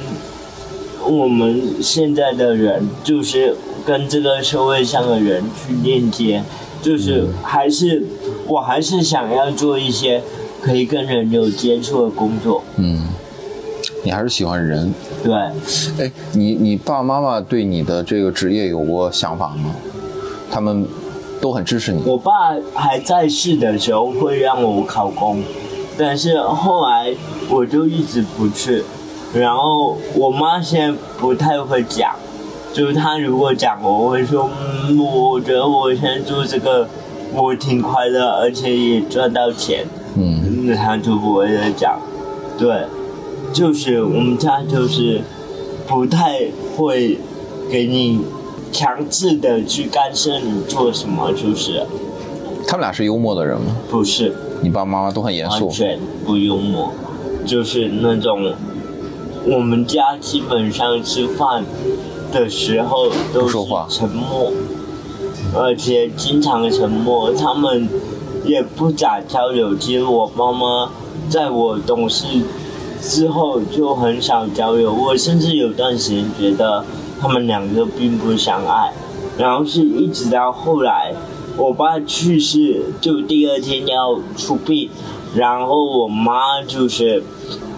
[1.06, 6.42] 我们现在的人，就是跟这个社会上的人去链接，
[6.82, 8.04] 就是还是
[8.48, 10.24] 我还是想要做一些
[10.62, 12.64] 可以跟人有接触的工作。
[12.78, 13.06] 嗯，
[14.04, 14.94] 你还是喜欢人。
[15.24, 15.34] 对，
[16.00, 19.76] 哎，你你爸爸妈妈对你的这个职业有过想法吗？
[20.52, 20.86] 他们
[21.40, 22.02] 都很支持你。
[22.06, 22.32] 我爸
[22.74, 25.44] 还在世的时候会让我考公，
[25.98, 27.14] 但是后来
[27.50, 28.84] 我就一直不去。
[29.32, 32.16] 然后我妈现在不太会讲，
[32.74, 34.50] 就是她如果讲，我会说，
[34.88, 36.88] 嗯，我觉得我现在做这个
[37.32, 39.86] 我挺快乐，而且也赚到钱，
[40.18, 42.00] 嗯那她就不会再讲。
[42.58, 42.86] 对，
[43.54, 45.22] 就是我们家就是
[45.88, 47.18] 不太会
[47.70, 48.22] 给你
[48.72, 51.86] 强制的去干涉你做什么，就是
[52.68, 53.76] 他们俩是幽默的人吗？
[53.90, 55.76] 不是你爸爸妈妈都很严肃完。
[55.76, 56.92] 全不幽默，
[57.46, 58.54] 就是那种
[59.46, 61.66] 我们家基本上吃饭
[62.32, 63.58] 的时候都是
[63.90, 64.52] 沉默，
[65.56, 67.90] 而且经常沉默，他们
[68.46, 69.76] 也不咋交流。
[69.76, 70.92] 其实我妈妈
[71.28, 72.26] 在我懂事
[73.02, 76.84] 之后就很少交流，我甚至有段时间觉得
[77.20, 78.94] 他们两个并不相爱，
[79.38, 81.14] 然后是一直到后来
[81.58, 84.90] 我爸去世，就第二天要出殡，
[85.36, 87.24] 然后我妈就是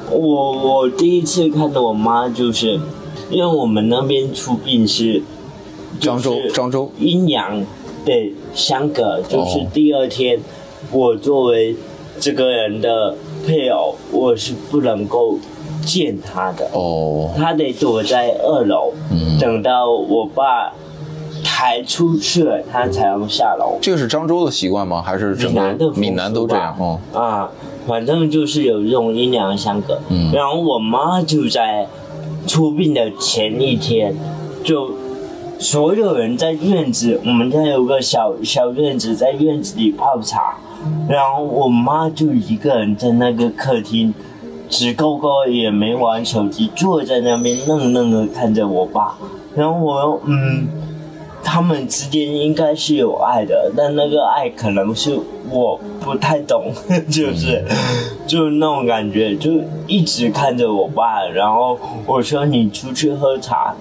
[0.10, 2.80] 我我第一次看到我妈就是，
[3.30, 5.22] 因为我们那边出殡是
[6.00, 7.66] 漳州就是漳州阴阳
[8.06, 10.40] 的相隔，就是第二天，
[10.92, 11.76] 我作为
[12.20, 13.16] 这个人的
[13.46, 15.38] 配偶，我是不能够
[15.86, 20.74] 见他的，哦，他得躲在二楼，嗯等到我爸
[21.44, 23.78] 抬出去了，他才能下楼。
[23.82, 25.02] 这个是漳州的习惯吗？
[25.02, 26.76] 还是整个闽南的闽南都这样？
[26.80, 27.50] 哦，啊，
[27.88, 30.00] 反正就是有这种阴阳相隔。
[30.10, 31.88] 嗯然后我妈就在
[32.48, 34.16] 出殡的前一天，
[34.64, 34.92] 就
[35.60, 40.58] 所有人在院子，我们家有个小小院子，在院子里泡茶，
[41.08, 44.14] 然后我妈就一个人在那个客厅。
[44.74, 49.18] 直勾勾也没玩手机，坐在那边愣愣的看着我爸，
[49.54, 50.66] 然后我又嗯，
[51.44, 55.20] 他们之间应该是有爱的，但那个爱可能是
[55.50, 56.72] 我不太懂，
[57.12, 57.66] 就是
[58.26, 59.52] 就是那种感觉，就
[59.88, 63.76] 一直看着我爸，然后我说你出去喝茶，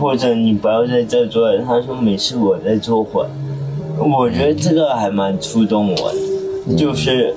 [0.00, 3.28] 或者你不要在这坐了，他说没事，我在坐会儿。
[4.00, 6.12] 我觉得这个还蛮触动我
[6.66, 7.34] 的，就是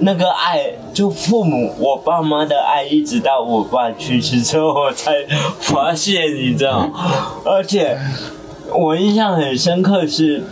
[0.00, 5.12] 那个爱，就父母我爸妈的爱，一直到我爸去世之后，我才
[5.60, 6.88] 发现，你知道，
[7.44, 7.98] 而且
[8.74, 10.42] 我印象很深刻是，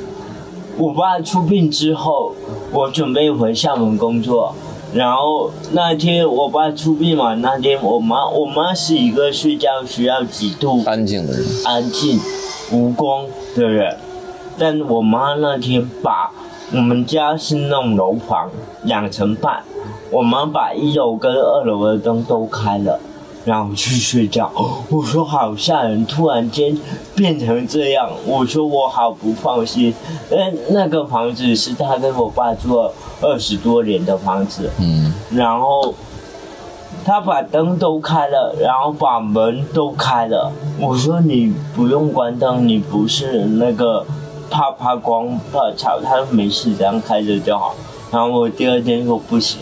[0.76, 2.34] 我爸出殡之后，
[2.72, 4.54] 我准备回厦门工作，
[4.94, 11.44] 然后那天我爸出殡嘛，那天我妈我妈是一个睡觉需要极度安静的人。
[11.64, 12.20] 安静、
[12.72, 13.96] 无光的人，
[14.58, 16.30] 但我妈那天把
[16.72, 18.48] 我们家是那种楼房，
[18.82, 19.62] 两层半，
[20.10, 22.98] 我妈把一楼跟二楼的灯都开了，
[23.44, 24.50] 然后去睡觉。
[24.90, 26.76] 我说好吓人，突然间
[27.14, 29.94] 变成这样，我说我好不放心。
[30.30, 35.94] 但那个房子是他跟我爸住了二十多年的房子，嗯然后
[37.04, 40.50] 他把灯都开了，然后把门都开了。
[40.80, 44.04] 我说你不用关灯，你不是那个
[44.50, 47.74] 怕怕光怕吵，他说没事，这样开着就好。
[48.10, 49.60] 然后我第二天说不行，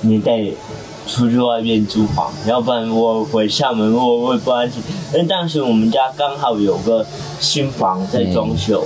[0.00, 0.56] 你得
[1.06, 4.82] 出去外面租房，要不然我回厦门我会不安心。
[5.12, 7.04] 因为当时我们家刚好有个
[7.38, 8.84] 新房在装修，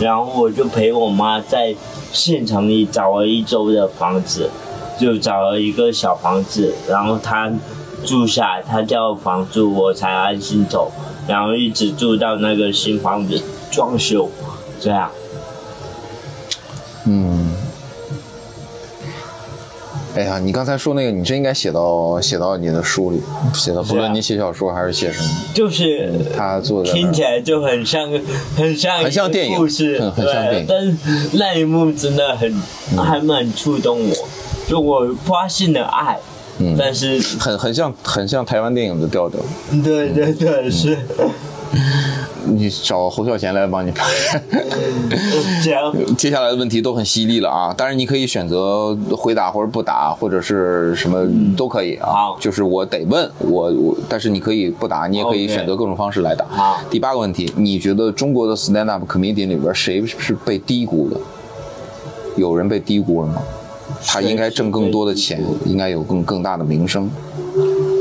[0.00, 1.74] 然后我就陪我妈在
[2.12, 4.50] 县城里找了一周的房子，
[4.98, 7.52] 就找了一个小房子，然后她
[8.04, 10.90] 住下来，她交房租，我才安心走，
[11.28, 14.28] 然后一直住到那个新房子装修，
[14.80, 15.10] 这样。
[17.06, 17.52] 嗯。
[20.16, 23.20] 哎呀，你刚才说那个，你真应该写到写到你的书里，
[23.54, 26.92] 写到不论你写小说还是写什么，就是他做的。
[26.92, 28.10] 听起来就很像，
[28.56, 30.66] 很像一个很像电影故事，很很像电影。
[30.68, 30.96] 但是
[31.34, 32.60] 那一幕真的很，
[32.96, 34.16] 还蛮触动我，
[34.66, 36.18] 就我发现了爱，
[36.58, 36.74] 嗯。
[36.76, 39.38] 但是，很很像很像台湾电影的调调。
[39.84, 40.98] 对对对，是
[42.46, 44.06] 你找侯孝贤来帮你拍。
[45.62, 47.74] 这样，接下来的问题都很犀利了啊！
[47.76, 51.26] 当然你可以选择回答或者不答，或者是什么
[51.56, 52.06] 都可以啊。
[52.06, 56.44] 好就是我得问我我，但是你可以不答，你也可以选择各种方式来答。
[56.48, 61.20] 好第八个问题，你觉得中国的 stand up comedian 里边谁是被低估的？
[62.36, 63.42] 有人被低估了吗？
[64.06, 67.10] 他应该挣更多的钱，应该有更更大的名声。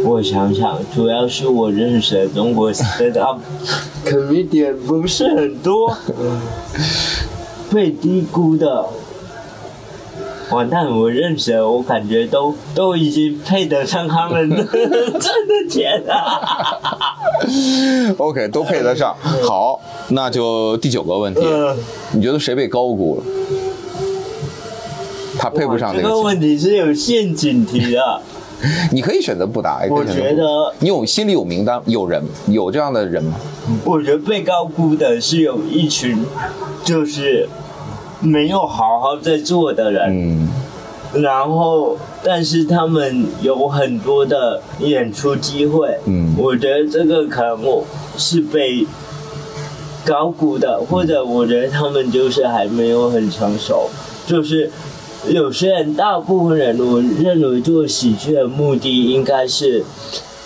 [0.05, 3.39] 我想想，主要是我认识的中国 stand up
[4.05, 5.95] comedian 不是很多，
[7.71, 8.85] 被低估的。
[10.51, 10.89] 完蛋！
[10.89, 16.41] 我认识的，我感觉都都已经配得上他们挣的钱了。
[18.17, 19.15] OK，都配得上。
[19.43, 19.79] 好，
[20.09, 21.77] 那就第九个问题，呃，
[22.13, 23.23] 你觉得谁被高估了？
[25.37, 26.17] 他配不上这这个钱。
[26.17, 28.21] 个问题是有陷阱题的。
[28.91, 30.43] 你可以选择不答，我觉得，
[30.79, 33.35] 你有心里有名单，有人有这样的人吗？
[33.85, 36.25] 我觉得被高估的是有一群，
[36.83, 37.47] 就是
[38.19, 40.09] 没有好好在做的人。
[40.09, 40.49] 嗯
[41.11, 47.83] 然后，但是他们有很多的演出机会，嗯我觉得这个可能我
[48.15, 48.85] 是被
[50.05, 53.89] 高估的，或者我觉得他们就是还没有很成熟，
[54.27, 54.69] 就是
[55.27, 59.83] 有些人，大部分人，我认为做喜剧的目的应该是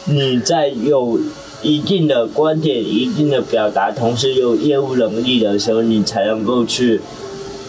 [0.05, 1.19] 你在有
[1.61, 6.99] 一定的观点、一定的表达，同时有业务能力的时候，你才能够去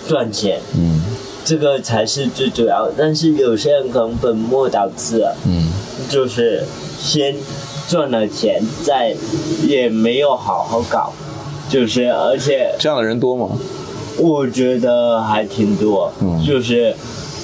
[0.09, 0.61] 赚钱。
[0.77, 1.03] 嗯
[1.45, 2.91] 这个才是最主要。
[2.97, 5.69] 但是有些人可能本末倒置了，嗯
[6.09, 6.65] 就是
[6.99, 7.37] 先
[7.87, 9.15] 赚了钱，再
[9.69, 11.13] 也没有好好搞，
[11.69, 13.51] 就是而且这样的人多吗？
[14.19, 16.95] 我觉得还挺多，嗯就是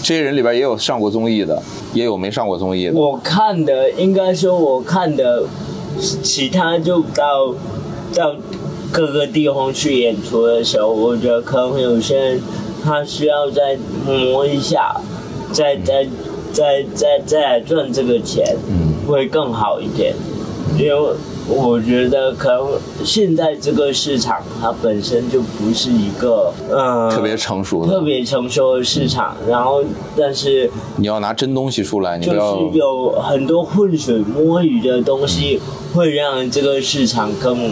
[0.02, 1.60] 这些人里边也有上过综艺的，
[1.92, 2.92] 也有没上过综艺的。
[2.94, 5.44] 我看的，应该说我看的，
[6.22, 7.54] 其他就到
[8.14, 8.34] 到
[8.92, 12.40] 各个地方去演出的时候，我觉得可能有些人
[12.82, 14.94] 他需要再磨一下，
[15.52, 16.06] 再再
[16.52, 20.14] 再再再赚这个钱，嗯会更好一点，
[20.78, 21.10] 因为。
[21.48, 22.68] 我觉得可能
[23.04, 29.82] 现在这个市场它本身就不是一个呃特别成熟的特别成熟的市场，然后
[30.16, 35.60] 但是你要拿真东西出来，你就是有很多浑水摸鱼的东西，
[35.94, 37.70] 会让这个市场更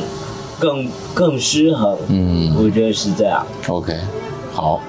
[0.58, 1.96] 更更失衡。
[2.08, 3.46] 嗯我觉得是这样。
[3.68, 3.94] OK。
[4.52, 4.80] 好，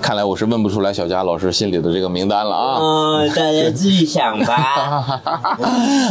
[0.00, 2.78] 看来我是问不出来小佳老师心里的这个名单了啊。
[2.80, 4.54] 嗯， 大家自己想吧。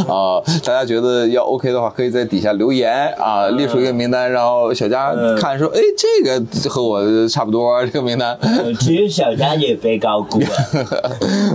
[0.08, 8.36] 啊，大家觉得要 OK 的话，可以在底下留言啊，列出一个名单，然后小佳嗯看说，哎，这个和我差不多，这个名单。
[8.40, 10.46] 呃其实小佳也被高估了。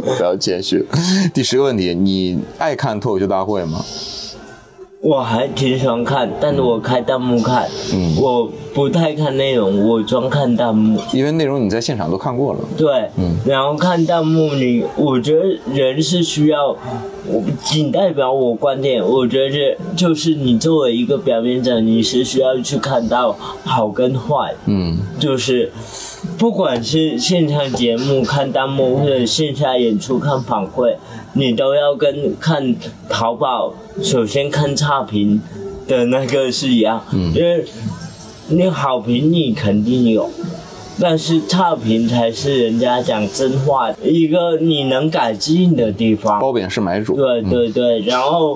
[0.17, 0.85] 不要谦虚。
[1.33, 3.79] 第十个问题，你爱看脱口秀大会吗？
[5.01, 11.01] 我还挺喜欢看，但是我开弹幕看，嗯我不太看内容，我专看弹幕。
[11.11, 12.59] 因为内容你在现场都看过了。
[12.77, 16.67] 对，嗯然后看弹幕你，我觉得人是需要，
[17.25, 25.71] 我仅代表我观点，我觉得是就是你作为一个表演者，你是需要去看到好跟坏，嗯就是
[26.37, 30.95] 不管是现场节目看弹幕，或者线下演出看反馈，
[31.33, 32.75] 你都要跟看
[33.09, 35.41] 淘宝首先看差评
[35.87, 37.65] 的那个是一样，嗯因为
[38.47, 40.29] 你好评你肯定有。
[40.99, 46.39] 但是差评才是人家讲真话，一个你能改进的地方。
[46.39, 47.15] 褒贬是买主。
[47.15, 48.55] 对对对，然后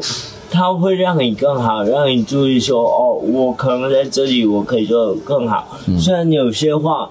[0.52, 5.80] 它会让你更好，让你注意说，哦，我可能在这里我可以做得更好。
[5.98, 7.10] 虽然有些话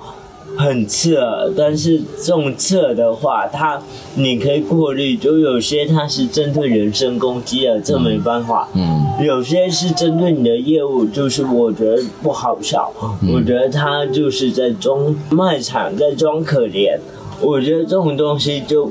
[0.57, 3.81] 很刺耳，但是这种刺耳的话，它
[4.15, 8.69] 你可以过滤，就有些它是针对人身攻击的，这没办法。
[8.75, 12.93] 嗯有些是针对你的业务，就是我觉得不好笑，
[13.23, 16.99] 嗯我觉得他就是在装卖场，在装可怜。
[17.41, 18.91] 我觉得这种东西就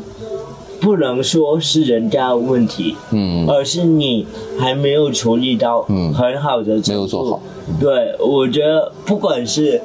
[0.79, 4.25] 不能说是人家的问题，嗯而是你
[4.57, 6.91] 还没有处理到嗯很好的程度。
[6.91, 7.41] 没有做好
[7.79, 9.81] 对，我觉得不管是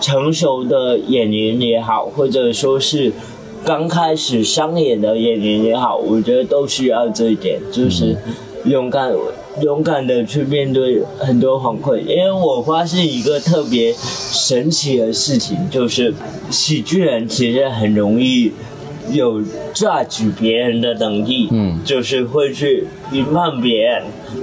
[0.00, 3.12] 成熟的演员也好，或者说是
[3.64, 8.16] 刚开始商演的演员也好，我觉得都需要这一点，就是
[8.64, 9.12] 勇敢。
[9.62, 16.12] 勇敢的去面对很多反馈，因为我发现一个特别神奇的事情，就是
[16.50, 18.52] 喜剧人其实很容易
[19.10, 19.40] 有
[19.72, 24.02] judge 别人的能力，嗯就是会去评判别人，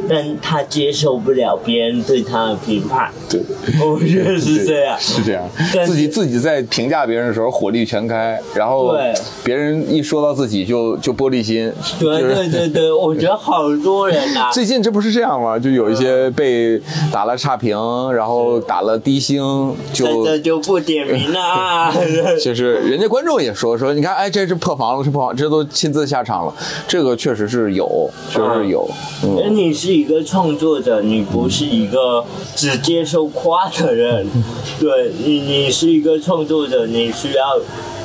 [0.10, 3.42] 但他接受不了别人对他的评判，对，
[3.86, 4.98] 我觉得是这样。
[5.00, 5.44] 是这样
[5.86, 11.72] 自己自己在评价别人的时候火力全开，然后对别人一说到自己就就玻璃心。
[12.00, 15.60] 对就是对对对， 我觉得好多人啊，最近这不是这样吗？
[15.60, 17.78] 就有一些被打了差评，
[18.14, 21.94] 然后打了低星，就这就不点名了啊。
[22.42, 26.54] 就是人家观众也说说，你看，哎，这是破防了，是破防，这都亲自下场了，
[26.88, 28.90] 这个确实是有，确实是有，
[29.24, 32.24] 而嗯，你是一个创作者，你不是一个
[32.56, 34.28] 只接受夸的人。
[34.80, 37.58] 对你，你是一个创作者，你需要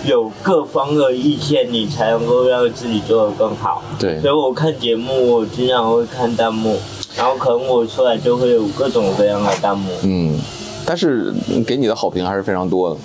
[0.06, 3.82] 有各方的意见，你才能够让自己做得更好。
[3.98, 6.78] 对所以我看节目，我经常会看弹幕，
[7.16, 9.90] 然后可能我出来就会有各种各样的弹幕。
[10.04, 10.38] 嗯，
[10.86, 11.32] 但是
[11.66, 12.96] 给你的好评还是非常多的，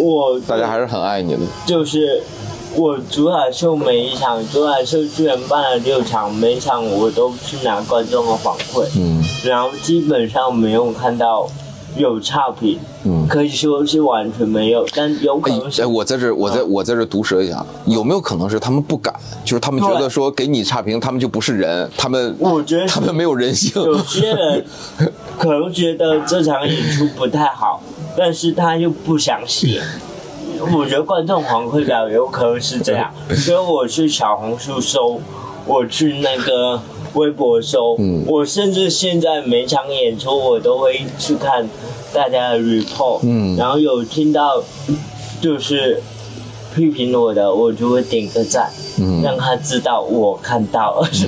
[0.00, 2.22] 我大家还是很爱你的，就是
[2.74, 8.86] 我主打秀每一场，主打秀居然办了六场，每场我都去拿观众的反馈。
[8.96, 11.48] 嗯然后基本上没有看到
[11.96, 13.26] 有差评，嗯。
[13.28, 19.14] 可以说是完全没有，但有可能是哎，我在这，我在我在这毒舌一下，有没有可能是他们不敢，
[19.44, 24.64] 就是他们觉得说给你差评，他们就不是人，他们我觉得他们没有人性，有些人
[25.38, 27.82] 可能觉得这场演出不太好，
[28.16, 29.82] 但是他又不想写。
[30.76, 35.20] 我觉得观众反馈表有可能是这样， 所以我去小红书搜，
[35.66, 36.80] 我去那个
[37.14, 38.24] 微博搜，嗯。
[38.26, 41.68] 我甚至现在每场演出我都会去看
[42.12, 43.56] 大家的 report，嗯。
[43.56, 44.62] 然后有听到
[45.40, 46.02] 就是
[46.74, 49.22] 批评我的，我就会点个赞，嗯。
[49.22, 51.00] 让他知道我看到。
[51.00, 51.08] 了。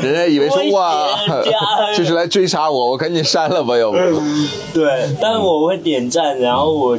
[0.00, 1.58] 人家以为说哇人家，
[1.94, 3.98] 这是来追杀我，我赶紧删了吧，要不，
[4.72, 6.98] 对，但我会点赞，然后我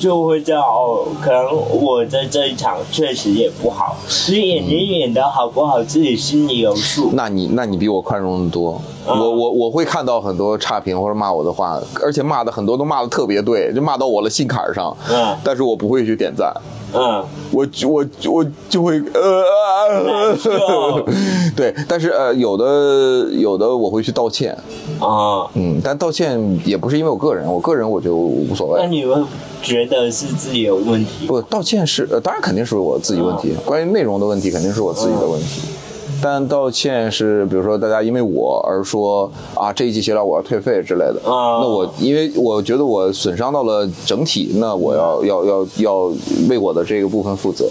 [0.00, 1.44] 就会知道哦，可能
[1.80, 7.10] 我在这一场确实也不好，其实演员演的好不好，自己心里有数。
[7.14, 8.80] 那你那你比我宽容的多。
[9.06, 14.96] 啊我我我会看到很多差评或者骂我的话，而且骂的很多都骂的特别对，就骂到我的心坎儿上。
[15.10, 16.50] 嗯但是我不会去点赞，
[16.94, 17.22] 嗯，
[17.52, 20.34] 我就我我就会呃
[21.54, 24.56] 对，但是呃有的有的我会去道歉，
[24.98, 28.80] 啊，嗯，但道歉也不是因为我个人，我个人我就无所谓。
[28.80, 29.14] 那你会
[29.64, 31.26] 觉得是自己有问题？
[31.26, 35.62] 不，道歉是呃，当然肯定是我自己问题，关于内容的问题肯定是我自己的问题。
[36.22, 45.94] 但道歉是，比如说大家因为我而说啊这一季协调我要退费之类的，啊那我因为我觉得我损伤到了整体，那我要要要要
[46.48, 47.66] 为我的这个部分负责。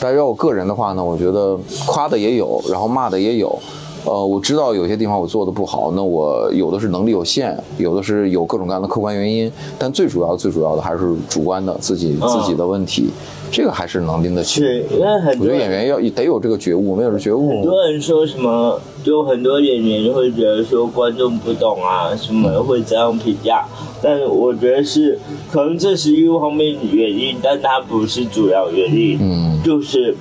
[0.00, 3.56] 但是要我个人的话呢，我觉得夸的也有，然后骂的也有。
[4.04, 13.10] 呃，我知道有些地方我做的不好，那我有的是能力有限，有的是有各种各样的客观原因，但最主要最主要的还是主观的自己自己的问题，
[13.50, 14.60] 这个还是能拎得起。
[14.60, 23.64] 是因为很我觉得演员要得有这个觉悟，没有这觉悟很，多人说什么，就很多演员会觉得说观众不懂啊，什么会这样评价。
[24.02, 25.16] 但是我觉得是，
[25.52, 29.16] 可能这是一方面原因，但它不是主要原因。
[29.20, 30.12] 嗯就是，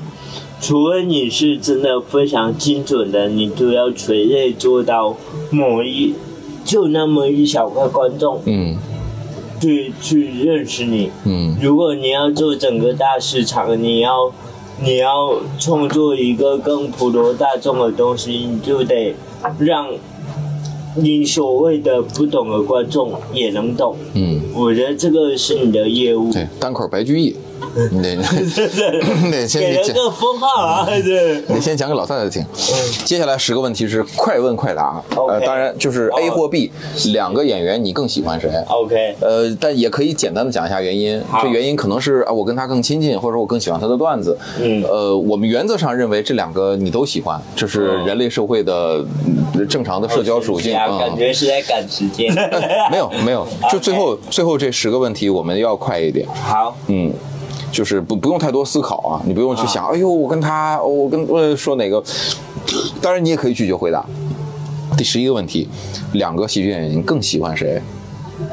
[0.61, 5.17] 除非你是真的非常精准的，你就要垂泪做到
[5.49, 6.13] 某一，
[6.63, 8.77] 就那么一小块观众嗯
[9.59, 11.09] 去去认识你。
[11.25, 14.31] 嗯如果你要做整个大市场，你要
[14.83, 19.15] 你要创作一个更普罗大众的东西，你就得
[19.59, 19.87] 让
[20.95, 23.95] 你所谓的不懂的观众也能懂。
[24.13, 26.31] 嗯，我觉得这个是你的业务。
[26.31, 27.35] 对，单口白居易，
[27.91, 31.43] 你得你得先给了个封号啊，对。
[31.47, 32.45] 你先讲给老太太听。
[33.05, 36.71] 接下来十个问题是快问快答，呃，当然就是 A 或 B
[37.13, 41.21] 两个演员，你更喜欢谁？OK，呃，但也可以简单的讲一下原因。
[41.41, 44.37] 这原因可能是啊，我跟他更亲近，或者说我更喜欢他的段子。
[44.61, 44.83] 嗯。
[44.83, 52.33] 呃，我们原则上认为这两个你都喜欢，这是哦人类社会的嗯正常的社交属性感觉是在赶时间。
[52.91, 56.27] 没有没有，就最后 最后这十个问题我们要快一点。
[56.29, 57.11] 好，嗯，
[57.71, 62.03] 就是不不用太多思考啊，你不用去想，哎呦，我跟他，哦我跟呃说哪个，
[63.01, 64.05] 当然你也可以拒绝回答。
[64.97, 65.69] 第十一个问题，
[66.13, 67.81] 两个喜剧演员你更喜欢谁？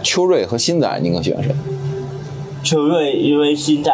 [0.03, 1.53] 秋瑞和新仔，你更喜欢谁？
[2.63, 3.91] 秋瑞因为新仔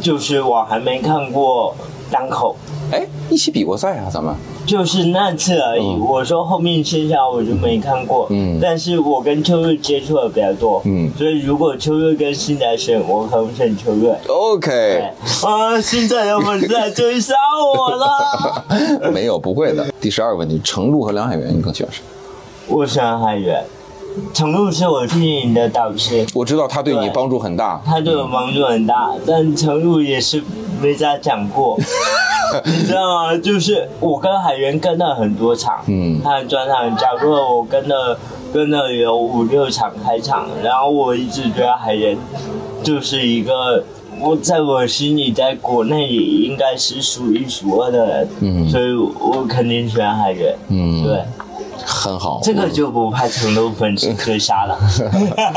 [0.00, 1.76] 就是我还没看过
[2.10, 2.56] 单口，
[2.92, 4.34] 哎，一起比过赛啊，咱们。
[4.66, 5.82] 就是那次而已。
[5.84, 14.16] 嗯我说后面线下我就没看过，嗯但是我跟秋月接触的比较多，嗯所以如果秋月跟新仔选，我可能选秋月。
[14.28, 15.02] OK，
[15.44, 17.34] 啊，新仔的粉丝来追杀
[17.74, 19.10] 我了。
[19.12, 19.86] 没有不会的。
[20.00, 22.02] 第十二个问题，程璐和梁海源，你更喜欢谁？
[22.68, 23.64] 我喜欢海源，
[24.32, 30.42] 程璐是我训练营的导师，我知道他对你帮助很大，他对我帮助很大，但程璐也是
[30.80, 31.78] 没咋讲过，
[32.64, 33.36] 你知道吗？
[33.38, 36.20] 就是我跟海源跟了很多场，嗯。
[36.22, 38.18] 他的专场，假如我跟了
[38.52, 42.16] 跟了有五六场开场，然后我一直觉得海源
[42.82, 43.84] 就是一个。
[44.22, 48.68] 我在我心里，在国内也应该是数一数二的人，嗯。
[48.68, 51.24] 所以我肯定选海源，嗯，对，，
[51.84, 52.40] 很好。
[52.42, 54.78] 这个就不怕程璐粉丝追杀了。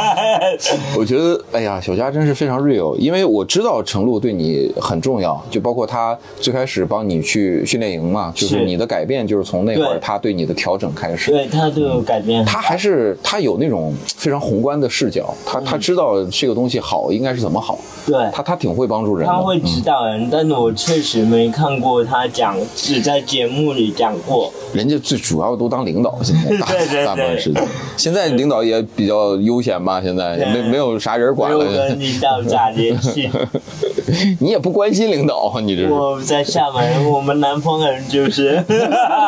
[0.97, 11.31] 我觉得，哎呀，小佳真是非常 real，因为我知道程璐对你很重要，就包括他最开始帮你去训练营嘛，就是是你的改变就是从那会儿对他对你的调整开始。
[11.31, 19.33] 对他对我改变很大，他还是他有那种非常宏观的视角，他他知道这个东西好应该是怎么好，对他他挺会帮助人的。
[19.33, 24.51] 他会指导人，但是我确实没看过他讲，只在节目里讲过。
[24.73, 27.63] 人家最主要都当领导，现在 大对对对大部分时间。
[27.95, 31.99] 现在领导也比较悠闲吧，现在对没没有啥人管了跟。
[31.99, 33.29] 领导咋联系？
[34.39, 38.61] 你也不关心领导，你这是我在厦门，我们南方人就是，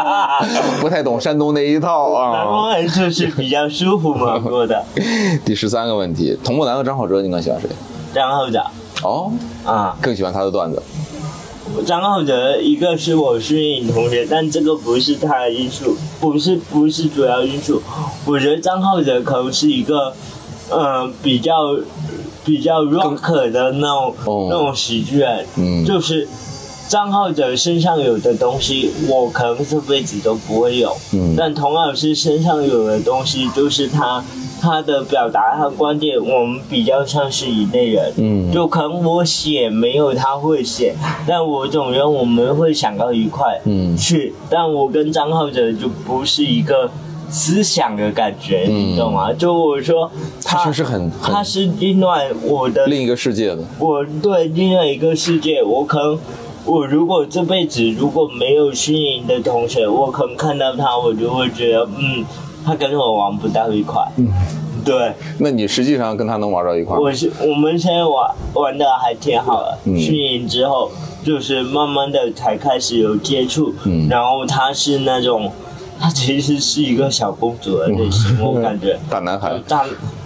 [0.81, 2.31] 不太懂山东那一套啊。
[2.33, 4.83] 南方人就是比较舒服嘛过的。
[5.45, 7.69] 第十三个问题，童木楠和张浩哲，你更喜欢谁？
[8.13, 8.63] 张浩哲
[9.03, 9.31] 哦，
[9.65, 10.81] 啊，更喜欢他的段子。
[11.83, 17.81] 张浩哲一个是我训练营同学，但这个不是他的因素，不是不是主要因素。
[18.25, 20.13] 我觉得张浩哲可能是一个，
[20.69, 21.77] 呃，比较
[22.43, 26.27] 比较 rock 的那种、哦那种喜剧人，嗯就是
[26.87, 30.95] 张浩哲身上有的东西，我可能这辈子都不会有。
[31.13, 34.23] 嗯但童老师身上有的东西，就是他
[34.61, 38.13] 他的表达和观点，我们比较像是一类人。
[38.17, 40.95] 嗯就可能我写没有他会写，
[41.27, 44.33] 但我总觉得我们会想到一块嗯去。
[44.49, 46.89] 但我跟张浩哲就不是一个
[47.29, 49.33] 思想的感觉，嗯你懂吗？
[49.33, 50.09] 就我说
[50.43, 53.59] 他确实很很他是另外我的另一个世界的。
[53.79, 56.19] 我对另外一个世界，我可能，
[56.65, 62.23] 我如果这辈子如果没有训练的同学，我可能看到他，我就会觉得，嗯，
[62.65, 64.01] 他跟我玩不到一块。
[64.17, 64.27] 嗯，
[64.83, 66.99] 对，那你实际上跟他能玩到一块儿？
[66.99, 70.89] 我是我们现在玩玩的还挺好的，嗯训练之后
[71.23, 75.51] 就是慢慢的才开始有接触，嗯然后他是那种，
[75.99, 78.97] 他其实是一个小公主的类型，我感觉。
[79.09, 79.85] 大男孩，大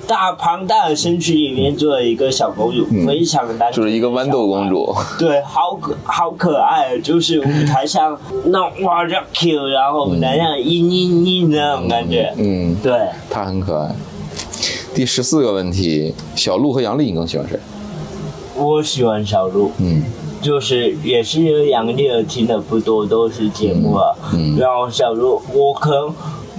[0.10, 4.68] 大庞大的身躯里面做了一个小公主，非常单纯，嗯就是一个豌豆公。
[4.68, 4.91] 主。
[5.20, 12.34] 对，好可好可爱，就是舞台上那哇这 Q，然后舞台上嘤嘤嘤那种感觉。
[12.38, 12.91] 嗯，对，
[13.30, 13.95] 她很可爱。
[14.95, 17.60] 第十四个问题，小鹿和杨丽，你更喜欢谁？
[18.55, 20.03] 我喜欢小鹿，嗯
[20.41, 24.12] 就是也是因为杨丽儿听的不多，都是节目啊。
[24.34, 26.12] 嗯然后小鹿，我可能。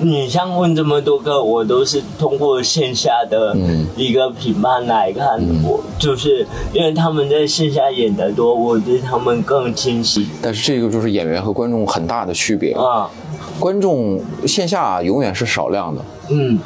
[0.02, 3.86] 你像问这么多个，我都是通过线下的嗯。
[3.96, 10.26] 一个评判来看，我就是因为他们在线下演的多，我对他们更清晰。
[10.40, 12.72] 但是这个就是演员和观众很大的区别。
[12.72, 13.10] 啊。
[13.58, 16.58] 观众线下永远是少量的，嗯，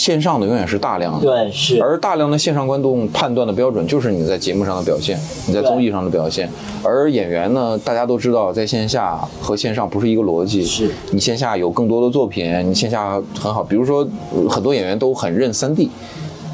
[0.00, 1.26] 线上的永远是大量的。
[1.26, 6.48] 对，是，而大量的线上观众判断的标准就是你在节目上的表现，你在综艺上的表现。
[6.82, 10.64] 而演员呢，大家都知道，在线下和线上不是一个逻辑。
[10.64, 13.62] 是你线下有更多的作品，你线下很好。
[13.62, 15.90] 比如说，呃很多演员都很认三 D，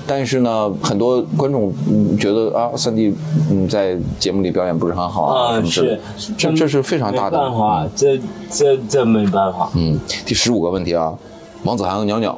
[0.09, 3.15] 但是呢，很多观众嗯觉得啊，三 D
[3.49, 7.39] 嗯在节目里表演不是很好啊，啊什么之类的是这这是非常大的。
[7.39, 8.21] 没办法，这
[8.51, 9.71] 这这没办法。
[9.77, 11.15] 嗯，第十五个问题啊，
[11.63, 12.37] 王子涵和袅袅，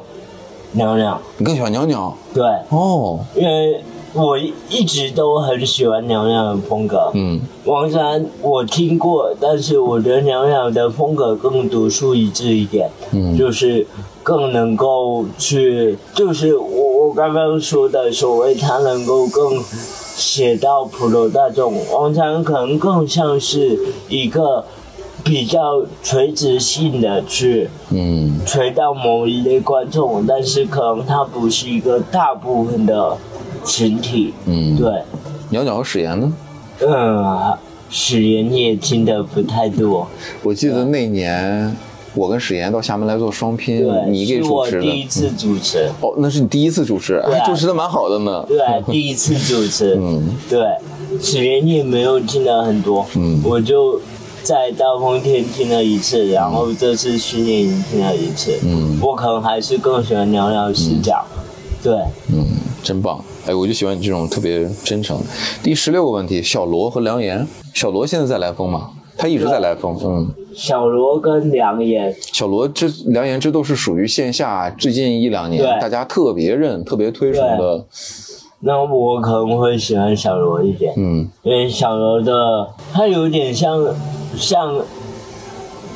[0.73, 2.13] 娘娘，你更喜欢娘娘？
[2.33, 7.11] 对，哦，因为我一直都很喜欢娘娘的风格。
[7.13, 7.39] 嗯。
[7.65, 13.37] 王山我听过，但是我觉得娘娘的风格更独树一帜一点，嗯。
[13.37, 13.85] 就是
[14.23, 24.65] 更能够去，就是我我刚刚说的所谓他能够更写到普罗大众，王山可能更像是一个
[25.23, 33.17] 比较垂直性的去嗯垂到某一类观众，但是可能它不是一个大部分的
[33.65, 34.91] 群体，嗯，对。
[35.49, 36.33] 鸟鸟和史岩呢？
[36.81, 37.57] 嗯，
[37.89, 40.07] 史岩你也听的不太多。
[40.43, 41.75] 我记得那年
[42.13, 44.81] 我跟史岩到厦门来做双拼对，，你给我主持的。
[44.81, 48.45] 第一次主持，哦，那是你第一次主持，主持的蛮好的呢。
[48.47, 48.59] 对，
[48.91, 50.61] 第一次主持， 嗯对，
[51.21, 53.99] 史言也没有听的很多，嗯我就
[54.43, 58.99] 在大风天听了一次，然后这次训练营听了一次，嗯。
[59.01, 61.25] 我可能还是更喜欢聊聊视角，
[61.81, 61.93] 对，
[62.33, 62.45] 嗯，
[62.83, 63.23] 真棒！
[63.45, 65.19] 哎，我就喜欢你这种特别真诚。
[65.63, 68.91] 第十六个问题，小罗和梁岩，小罗现在在来风吗？
[69.17, 70.33] 他一直在来风，嗯。
[70.53, 77.85] 小罗跟梁岩，小罗这梁岩这都是属于线下最近一两年大家特别认、特别推崇的，
[78.61, 81.29] 那我可能会喜欢小罗一点，嗯。
[81.43, 83.81] 因为小罗的他有点像
[84.37, 84.81] 像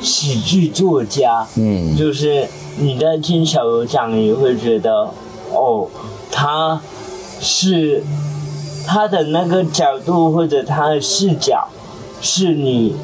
[0.00, 1.96] 喜剧作家，嗯。
[1.96, 5.10] 就是你在听小罗讲，你会觉得
[5.52, 5.88] 哦，
[6.30, 6.80] 他
[7.40, 8.02] 是
[8.86, 11.68] 他的那个角度或者他的视角，
[12.20, 12.96] 是你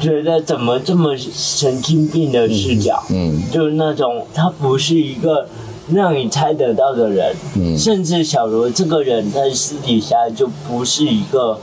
[0.00, 3.42] 觉得怎么这么神经病的视角，嗯。
[3.50, 5.48] 就是那种他不是一个
[5.92, 7.76] 让你猜得到的人，嗯。
[7.76, 11.58] 甚至小罗这个人在私底下就不是一个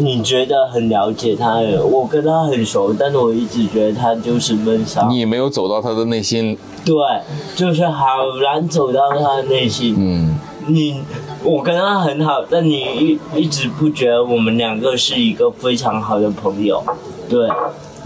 [0.00, 1.90] 你觉得很了解他的人。
[1.90, 5.06] 我跟他很熟，但是我一直觉得他就是闷骚。
[5.08, 6.94] 你没有走到他的内心，对，
[7.54, 8.06] 就是好
[8.42, 9.94] 难走到他的内心。
[9.98, 11.00] 嗯你
[11.42, 16.82] 我跟他很好，但你一一直不觉得我们两个是一个非常好的朋友，
[17.28, 17.48] 对。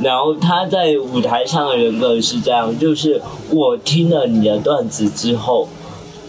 [0.00, 3.20] 然后他在舞台上的人格是这样，就是
[3.50, 5.68] 我听了你的段子之后，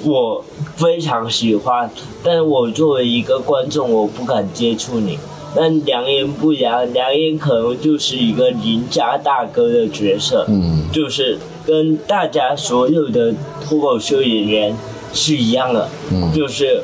[0.04, 0.44] 我
[0.76, 1.90] 非常喜欢，
[2.24, 5.18] 但我作为一个观众，我不敢接触你。
[5.56, 13.34] 但梁言不一样，梁岩可能就是一个邻家大哥的角色，嗯就是跟大家所有的
[13.64, 14.76] 脱口秀演员
[15.14, 16.82] 是一样的，嗯就是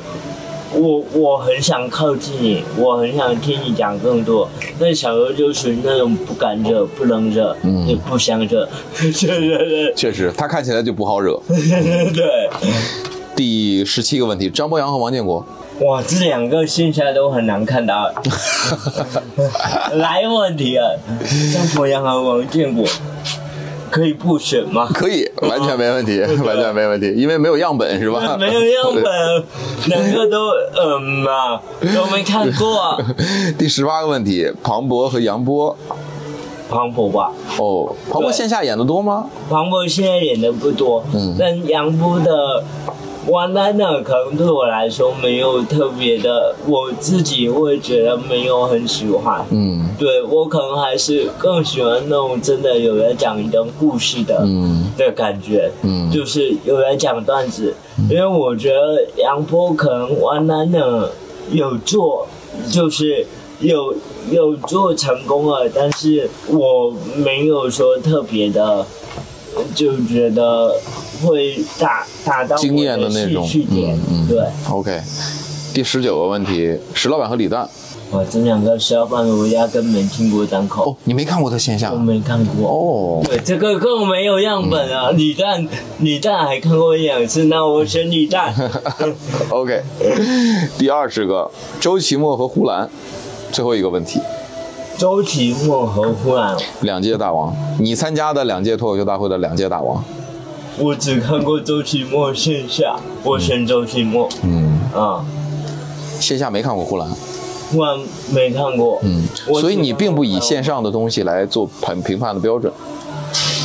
[0.74, 4.48] 我我很想靠近你，我很想听你讲更多。
[4.80, 8.68] 但小刘就属于那种不敢惹、不能惹，嗯也不想惹，
[8.98, 11.40] 对对对确实他看起来就不好惹。
[11.48, 12.50] 对 对。
[13.36, 15.46] 第十七个问题，张博洋和王建国，
[15.82, 18.12] 哇，这两个线下都很难看到。
[19.94, 21.00] 来问题了，
[21.54, 22.86] 张博洋和王建国
[23.90, 24.88] 可以不选吗？
[24.94, 28.38] 可以，完全没问题，完全没问题，因为没有样本是吧？
[28.40, 29.44] 没有样本，
[29.88, 31.60] 两个都嗯嘛，
[31.96, 32.98] 都没看过、啊。
[33.58, 35.76] 第十八个问题，庞博和杨波，
[36.70, 39.26] 庞博吧，哦，庞博对线下演的多吗？
[39.50, 42.64] 庞博现在演的不多，嗯但杨波的
[43.28, 49.46] One Liner 可能对我来说没有特别的，我自己会觉得没有很喜欢。
[49.52, 49.90] 嗯。
[50.00, 54.92] 对我可能还是更喜欢那种真的有人讲一段故事的、嗯。
[54.98, 56.10] 的感觉，嗯。
[56.12, 57.76] 就是有人讲段子，
[58.10, 61.10] 因为我觉得杨波可能 One Liner
[61.52, 62.28] 有做，
[62.72, 63.28] 就是
[63.60, 63.94] 有
[64.32, 68.84] 有做成功了，但是我没有说特别的，
[69.76, 70.76] 就觉得
[71.22, 73.48] 会打打到我惊艳的那种，
[74.28, 74.44] 对。
[74.70, 75.00] OK，
[75.74, 77.68] 第十九个问题，石老板和李诞，
[78.12, 81.98] 哇，这两个小板我压根没听过单口，哦，你没看过他线下我？
[81.98, 82.70] 没看过。
[82.70, 85.12] 哦，对，这个更没有样本啊！
[85.16, 85.68] 李诞，
[86.00, 88.54] 李诞还看过一两次，那我选李诞。
[89.50, 89.82] OK，
[90.78, 91.50] 第二十个，
[91.80, 92.90] 周奇墨和呼兰，
[93.52, 94.20] 最后一个问题，
[94.98, 100.04] 周奇墨和呼兰，两届大王，你参加的两届脱口秀大会的两届大王，
[100.82, 104.28] 我只看过周奇墨线下，我选周奇墨。
[104.44, 105.24] 嗯，啊，
[106.20, 107.08] 线下没看过呼兰，
[107.72, 108.00] 呼兰
[108.34, 109.00] 没看过。
[109.04, 109.24] 嗯，
[109.60, 112.74] 所以你并不以线上的东西来做评评判的标准，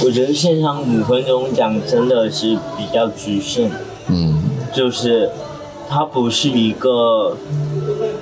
[0.04, 3.70] 我觉得线上五分钟讲真的是比较局限，
[4.08, 4.42] 嗯。
[4.74, 5.30] 就是
[5.88, 7.34] 它不是一个，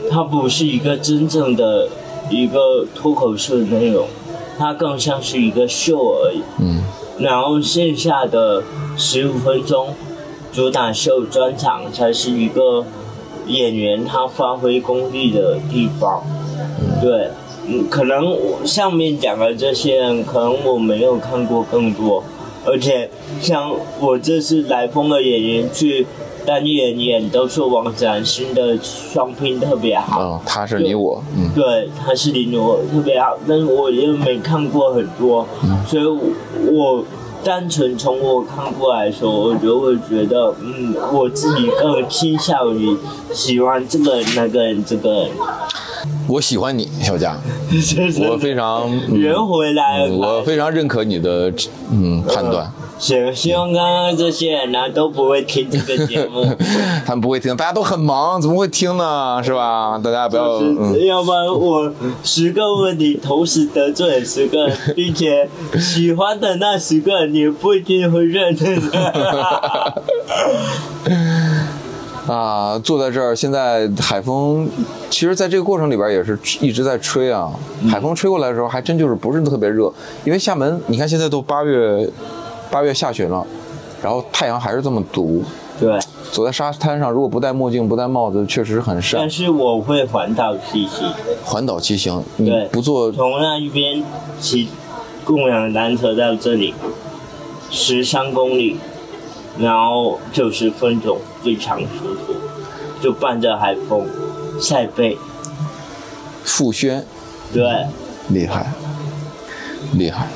[0.09, 1.89] 它不是一个真正的
[2.31, 4.07] 一个脱口秀的内容，
[4.57, 6.43] 它更像是一个秀而已。
[6.61, 6.85] 嗯。
[7.19, 8.63] 然后线下的
[8.97, 9.89] 十五分钟
[10.53, 12.85] 主打秀专场才是一个
[13.47, 16.23] 演员他发挥功力的地方。
[17.03, 17.29] 对，
[17.67, 22.23] 嗯，可能我上面讲的这些人，可能我没有看过更多，
[22.65, 23.11] 而且
[23.41, 26.07] 像我这次来风的演员去
[26.47, 30.23] 单演演都说王展新的双拼特别好。
[30.23, 35.47] 嗯，他是你我，嗯，对，他是你我特别好，但是我又没看过很多，
[35.87, 36.21] 所以我
[36.71, 37.05] 我
[37.45, 42.97] 单纯从我看过来说，我就会觉得，嗯，我自己更倾向于
[43.33, 45.29] 喜欢这个、那个、这个，
[46.27, 47.37] 我喜欢你，小佳，
[47.71, 50.13] 就是我非常，嗯圆回来了。
[50.15, 51.53] 我非常认可你的
[51.93, 52.71] 嗯判断。
[52.97, 56.47] 行希望刚刚这些人呢都不会听这个节目，
[57.05, 59.43] 他们不会听，大家都很忙，怎么会听呢？
[59.43, 59.99] 是吧？
[60.03, 65.49] 大家不要，就是嗯，要不然我十个问题同时得罪十个人，并且
[65.79, 68.81] 喜欢的那十个人也不一定会认真。
[72.27, 74.69] 啊，坐在这儿，现在海风，
[75.11, 77.53] 其实在这个过程里边也是一直在吹啊。
[77.91, 79.93] 海风吹过来的时候，还真就是不是特别热，
[80.25, 82.09] 因为厦门，你看现在都八月，
[82.71, 83.47] 八月下旬了，
[84.03, 85.43] 然后太阳还是这么毒。
[85.79, 85.99] 对，
[86.31, 89.29] 走在沙滩上，如果不戴墨镜、不戴帽子，确实很晒但。
[89.29, 91.07] 是我会环岛骑行，
[91.45, 94.03] 环岛骑行，你对，不坐从那一边
[94.41, 94.69] 骑
[95.25, 96.73] 共享单车到这里，
[97.71, 98.77] 十三公里，
[99.59, 102.35] 然后九十分钟，非常舒服，
[103.03, 104.07] 就伴着海风，
[104.59, 105.17] 晒背，
[106.45, 107.05] 傅轩，
[107.53, 107.63] 对。
[108.31, 108.73] 厉害，
[109.99, 110.27] 厉害。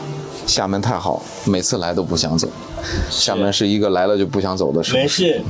[0.46, 2.48] 厦门太好，每次来都不想走。
[3.10, 5.02] 厦门是一个来了就不想走的城市。
[5.02, 5.42] 没事，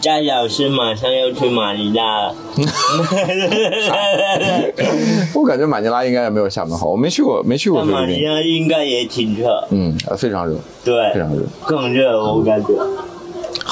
[0.00, 2.34] 佳老师马上要去马尼拉了。
[5.34, 8.34] 我感觉马尼拉应该也没有厦门好，我没去过，没去过那马尼菲律宾。
[8.34, 11.42] 拉应该也挺热，嗯，呃非常热，对，非常热。
[11.66, 12.68] 更热，我感觉。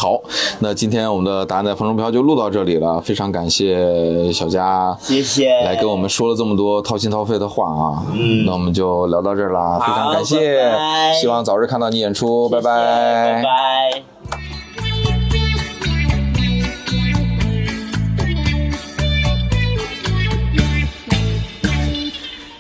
[0.05, 0.21] 好，
[0.59, 5.49] 那今天我们的答案在风中飘就录到这里了，非常感谢小佳谢谢。
[5.65, 8.05] 来跟我们说了这么多掏心掏肺的话啊。
[8.13, 14.03] 嗯那我们就聊到这儿啦，非常感谢，拜拜希望早日看到你演出，拜谢谢拜拜。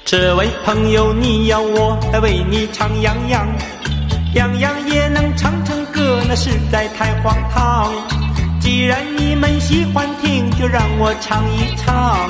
[0.07, 3.47] 这位朋友，你要我来为你唱洋洋，
[4.35, 7.93] 洋洋也能唱成歌，那实在太荒唐。
[8.61, 12.29] 既然你们喜欢听，就让我唱一唱。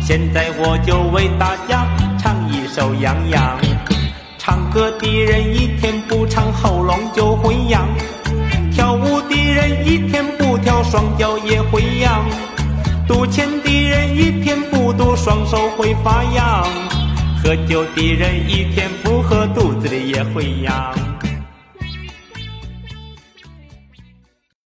[0.00, 3.58] 现在我就为大家唱一首洋洋。
[4.38, 7.82] 唱歌的人一天不唱，喉咙就会痒；
[8.72, 12.24] 跳舞的人一天不跳，双脚也会痒。
[13.08, 16.64] 赌钱的人一天不赌，双手会发痒；
[17.42, 20.94] 喝酒的人一天不喝，肚子里也会痒。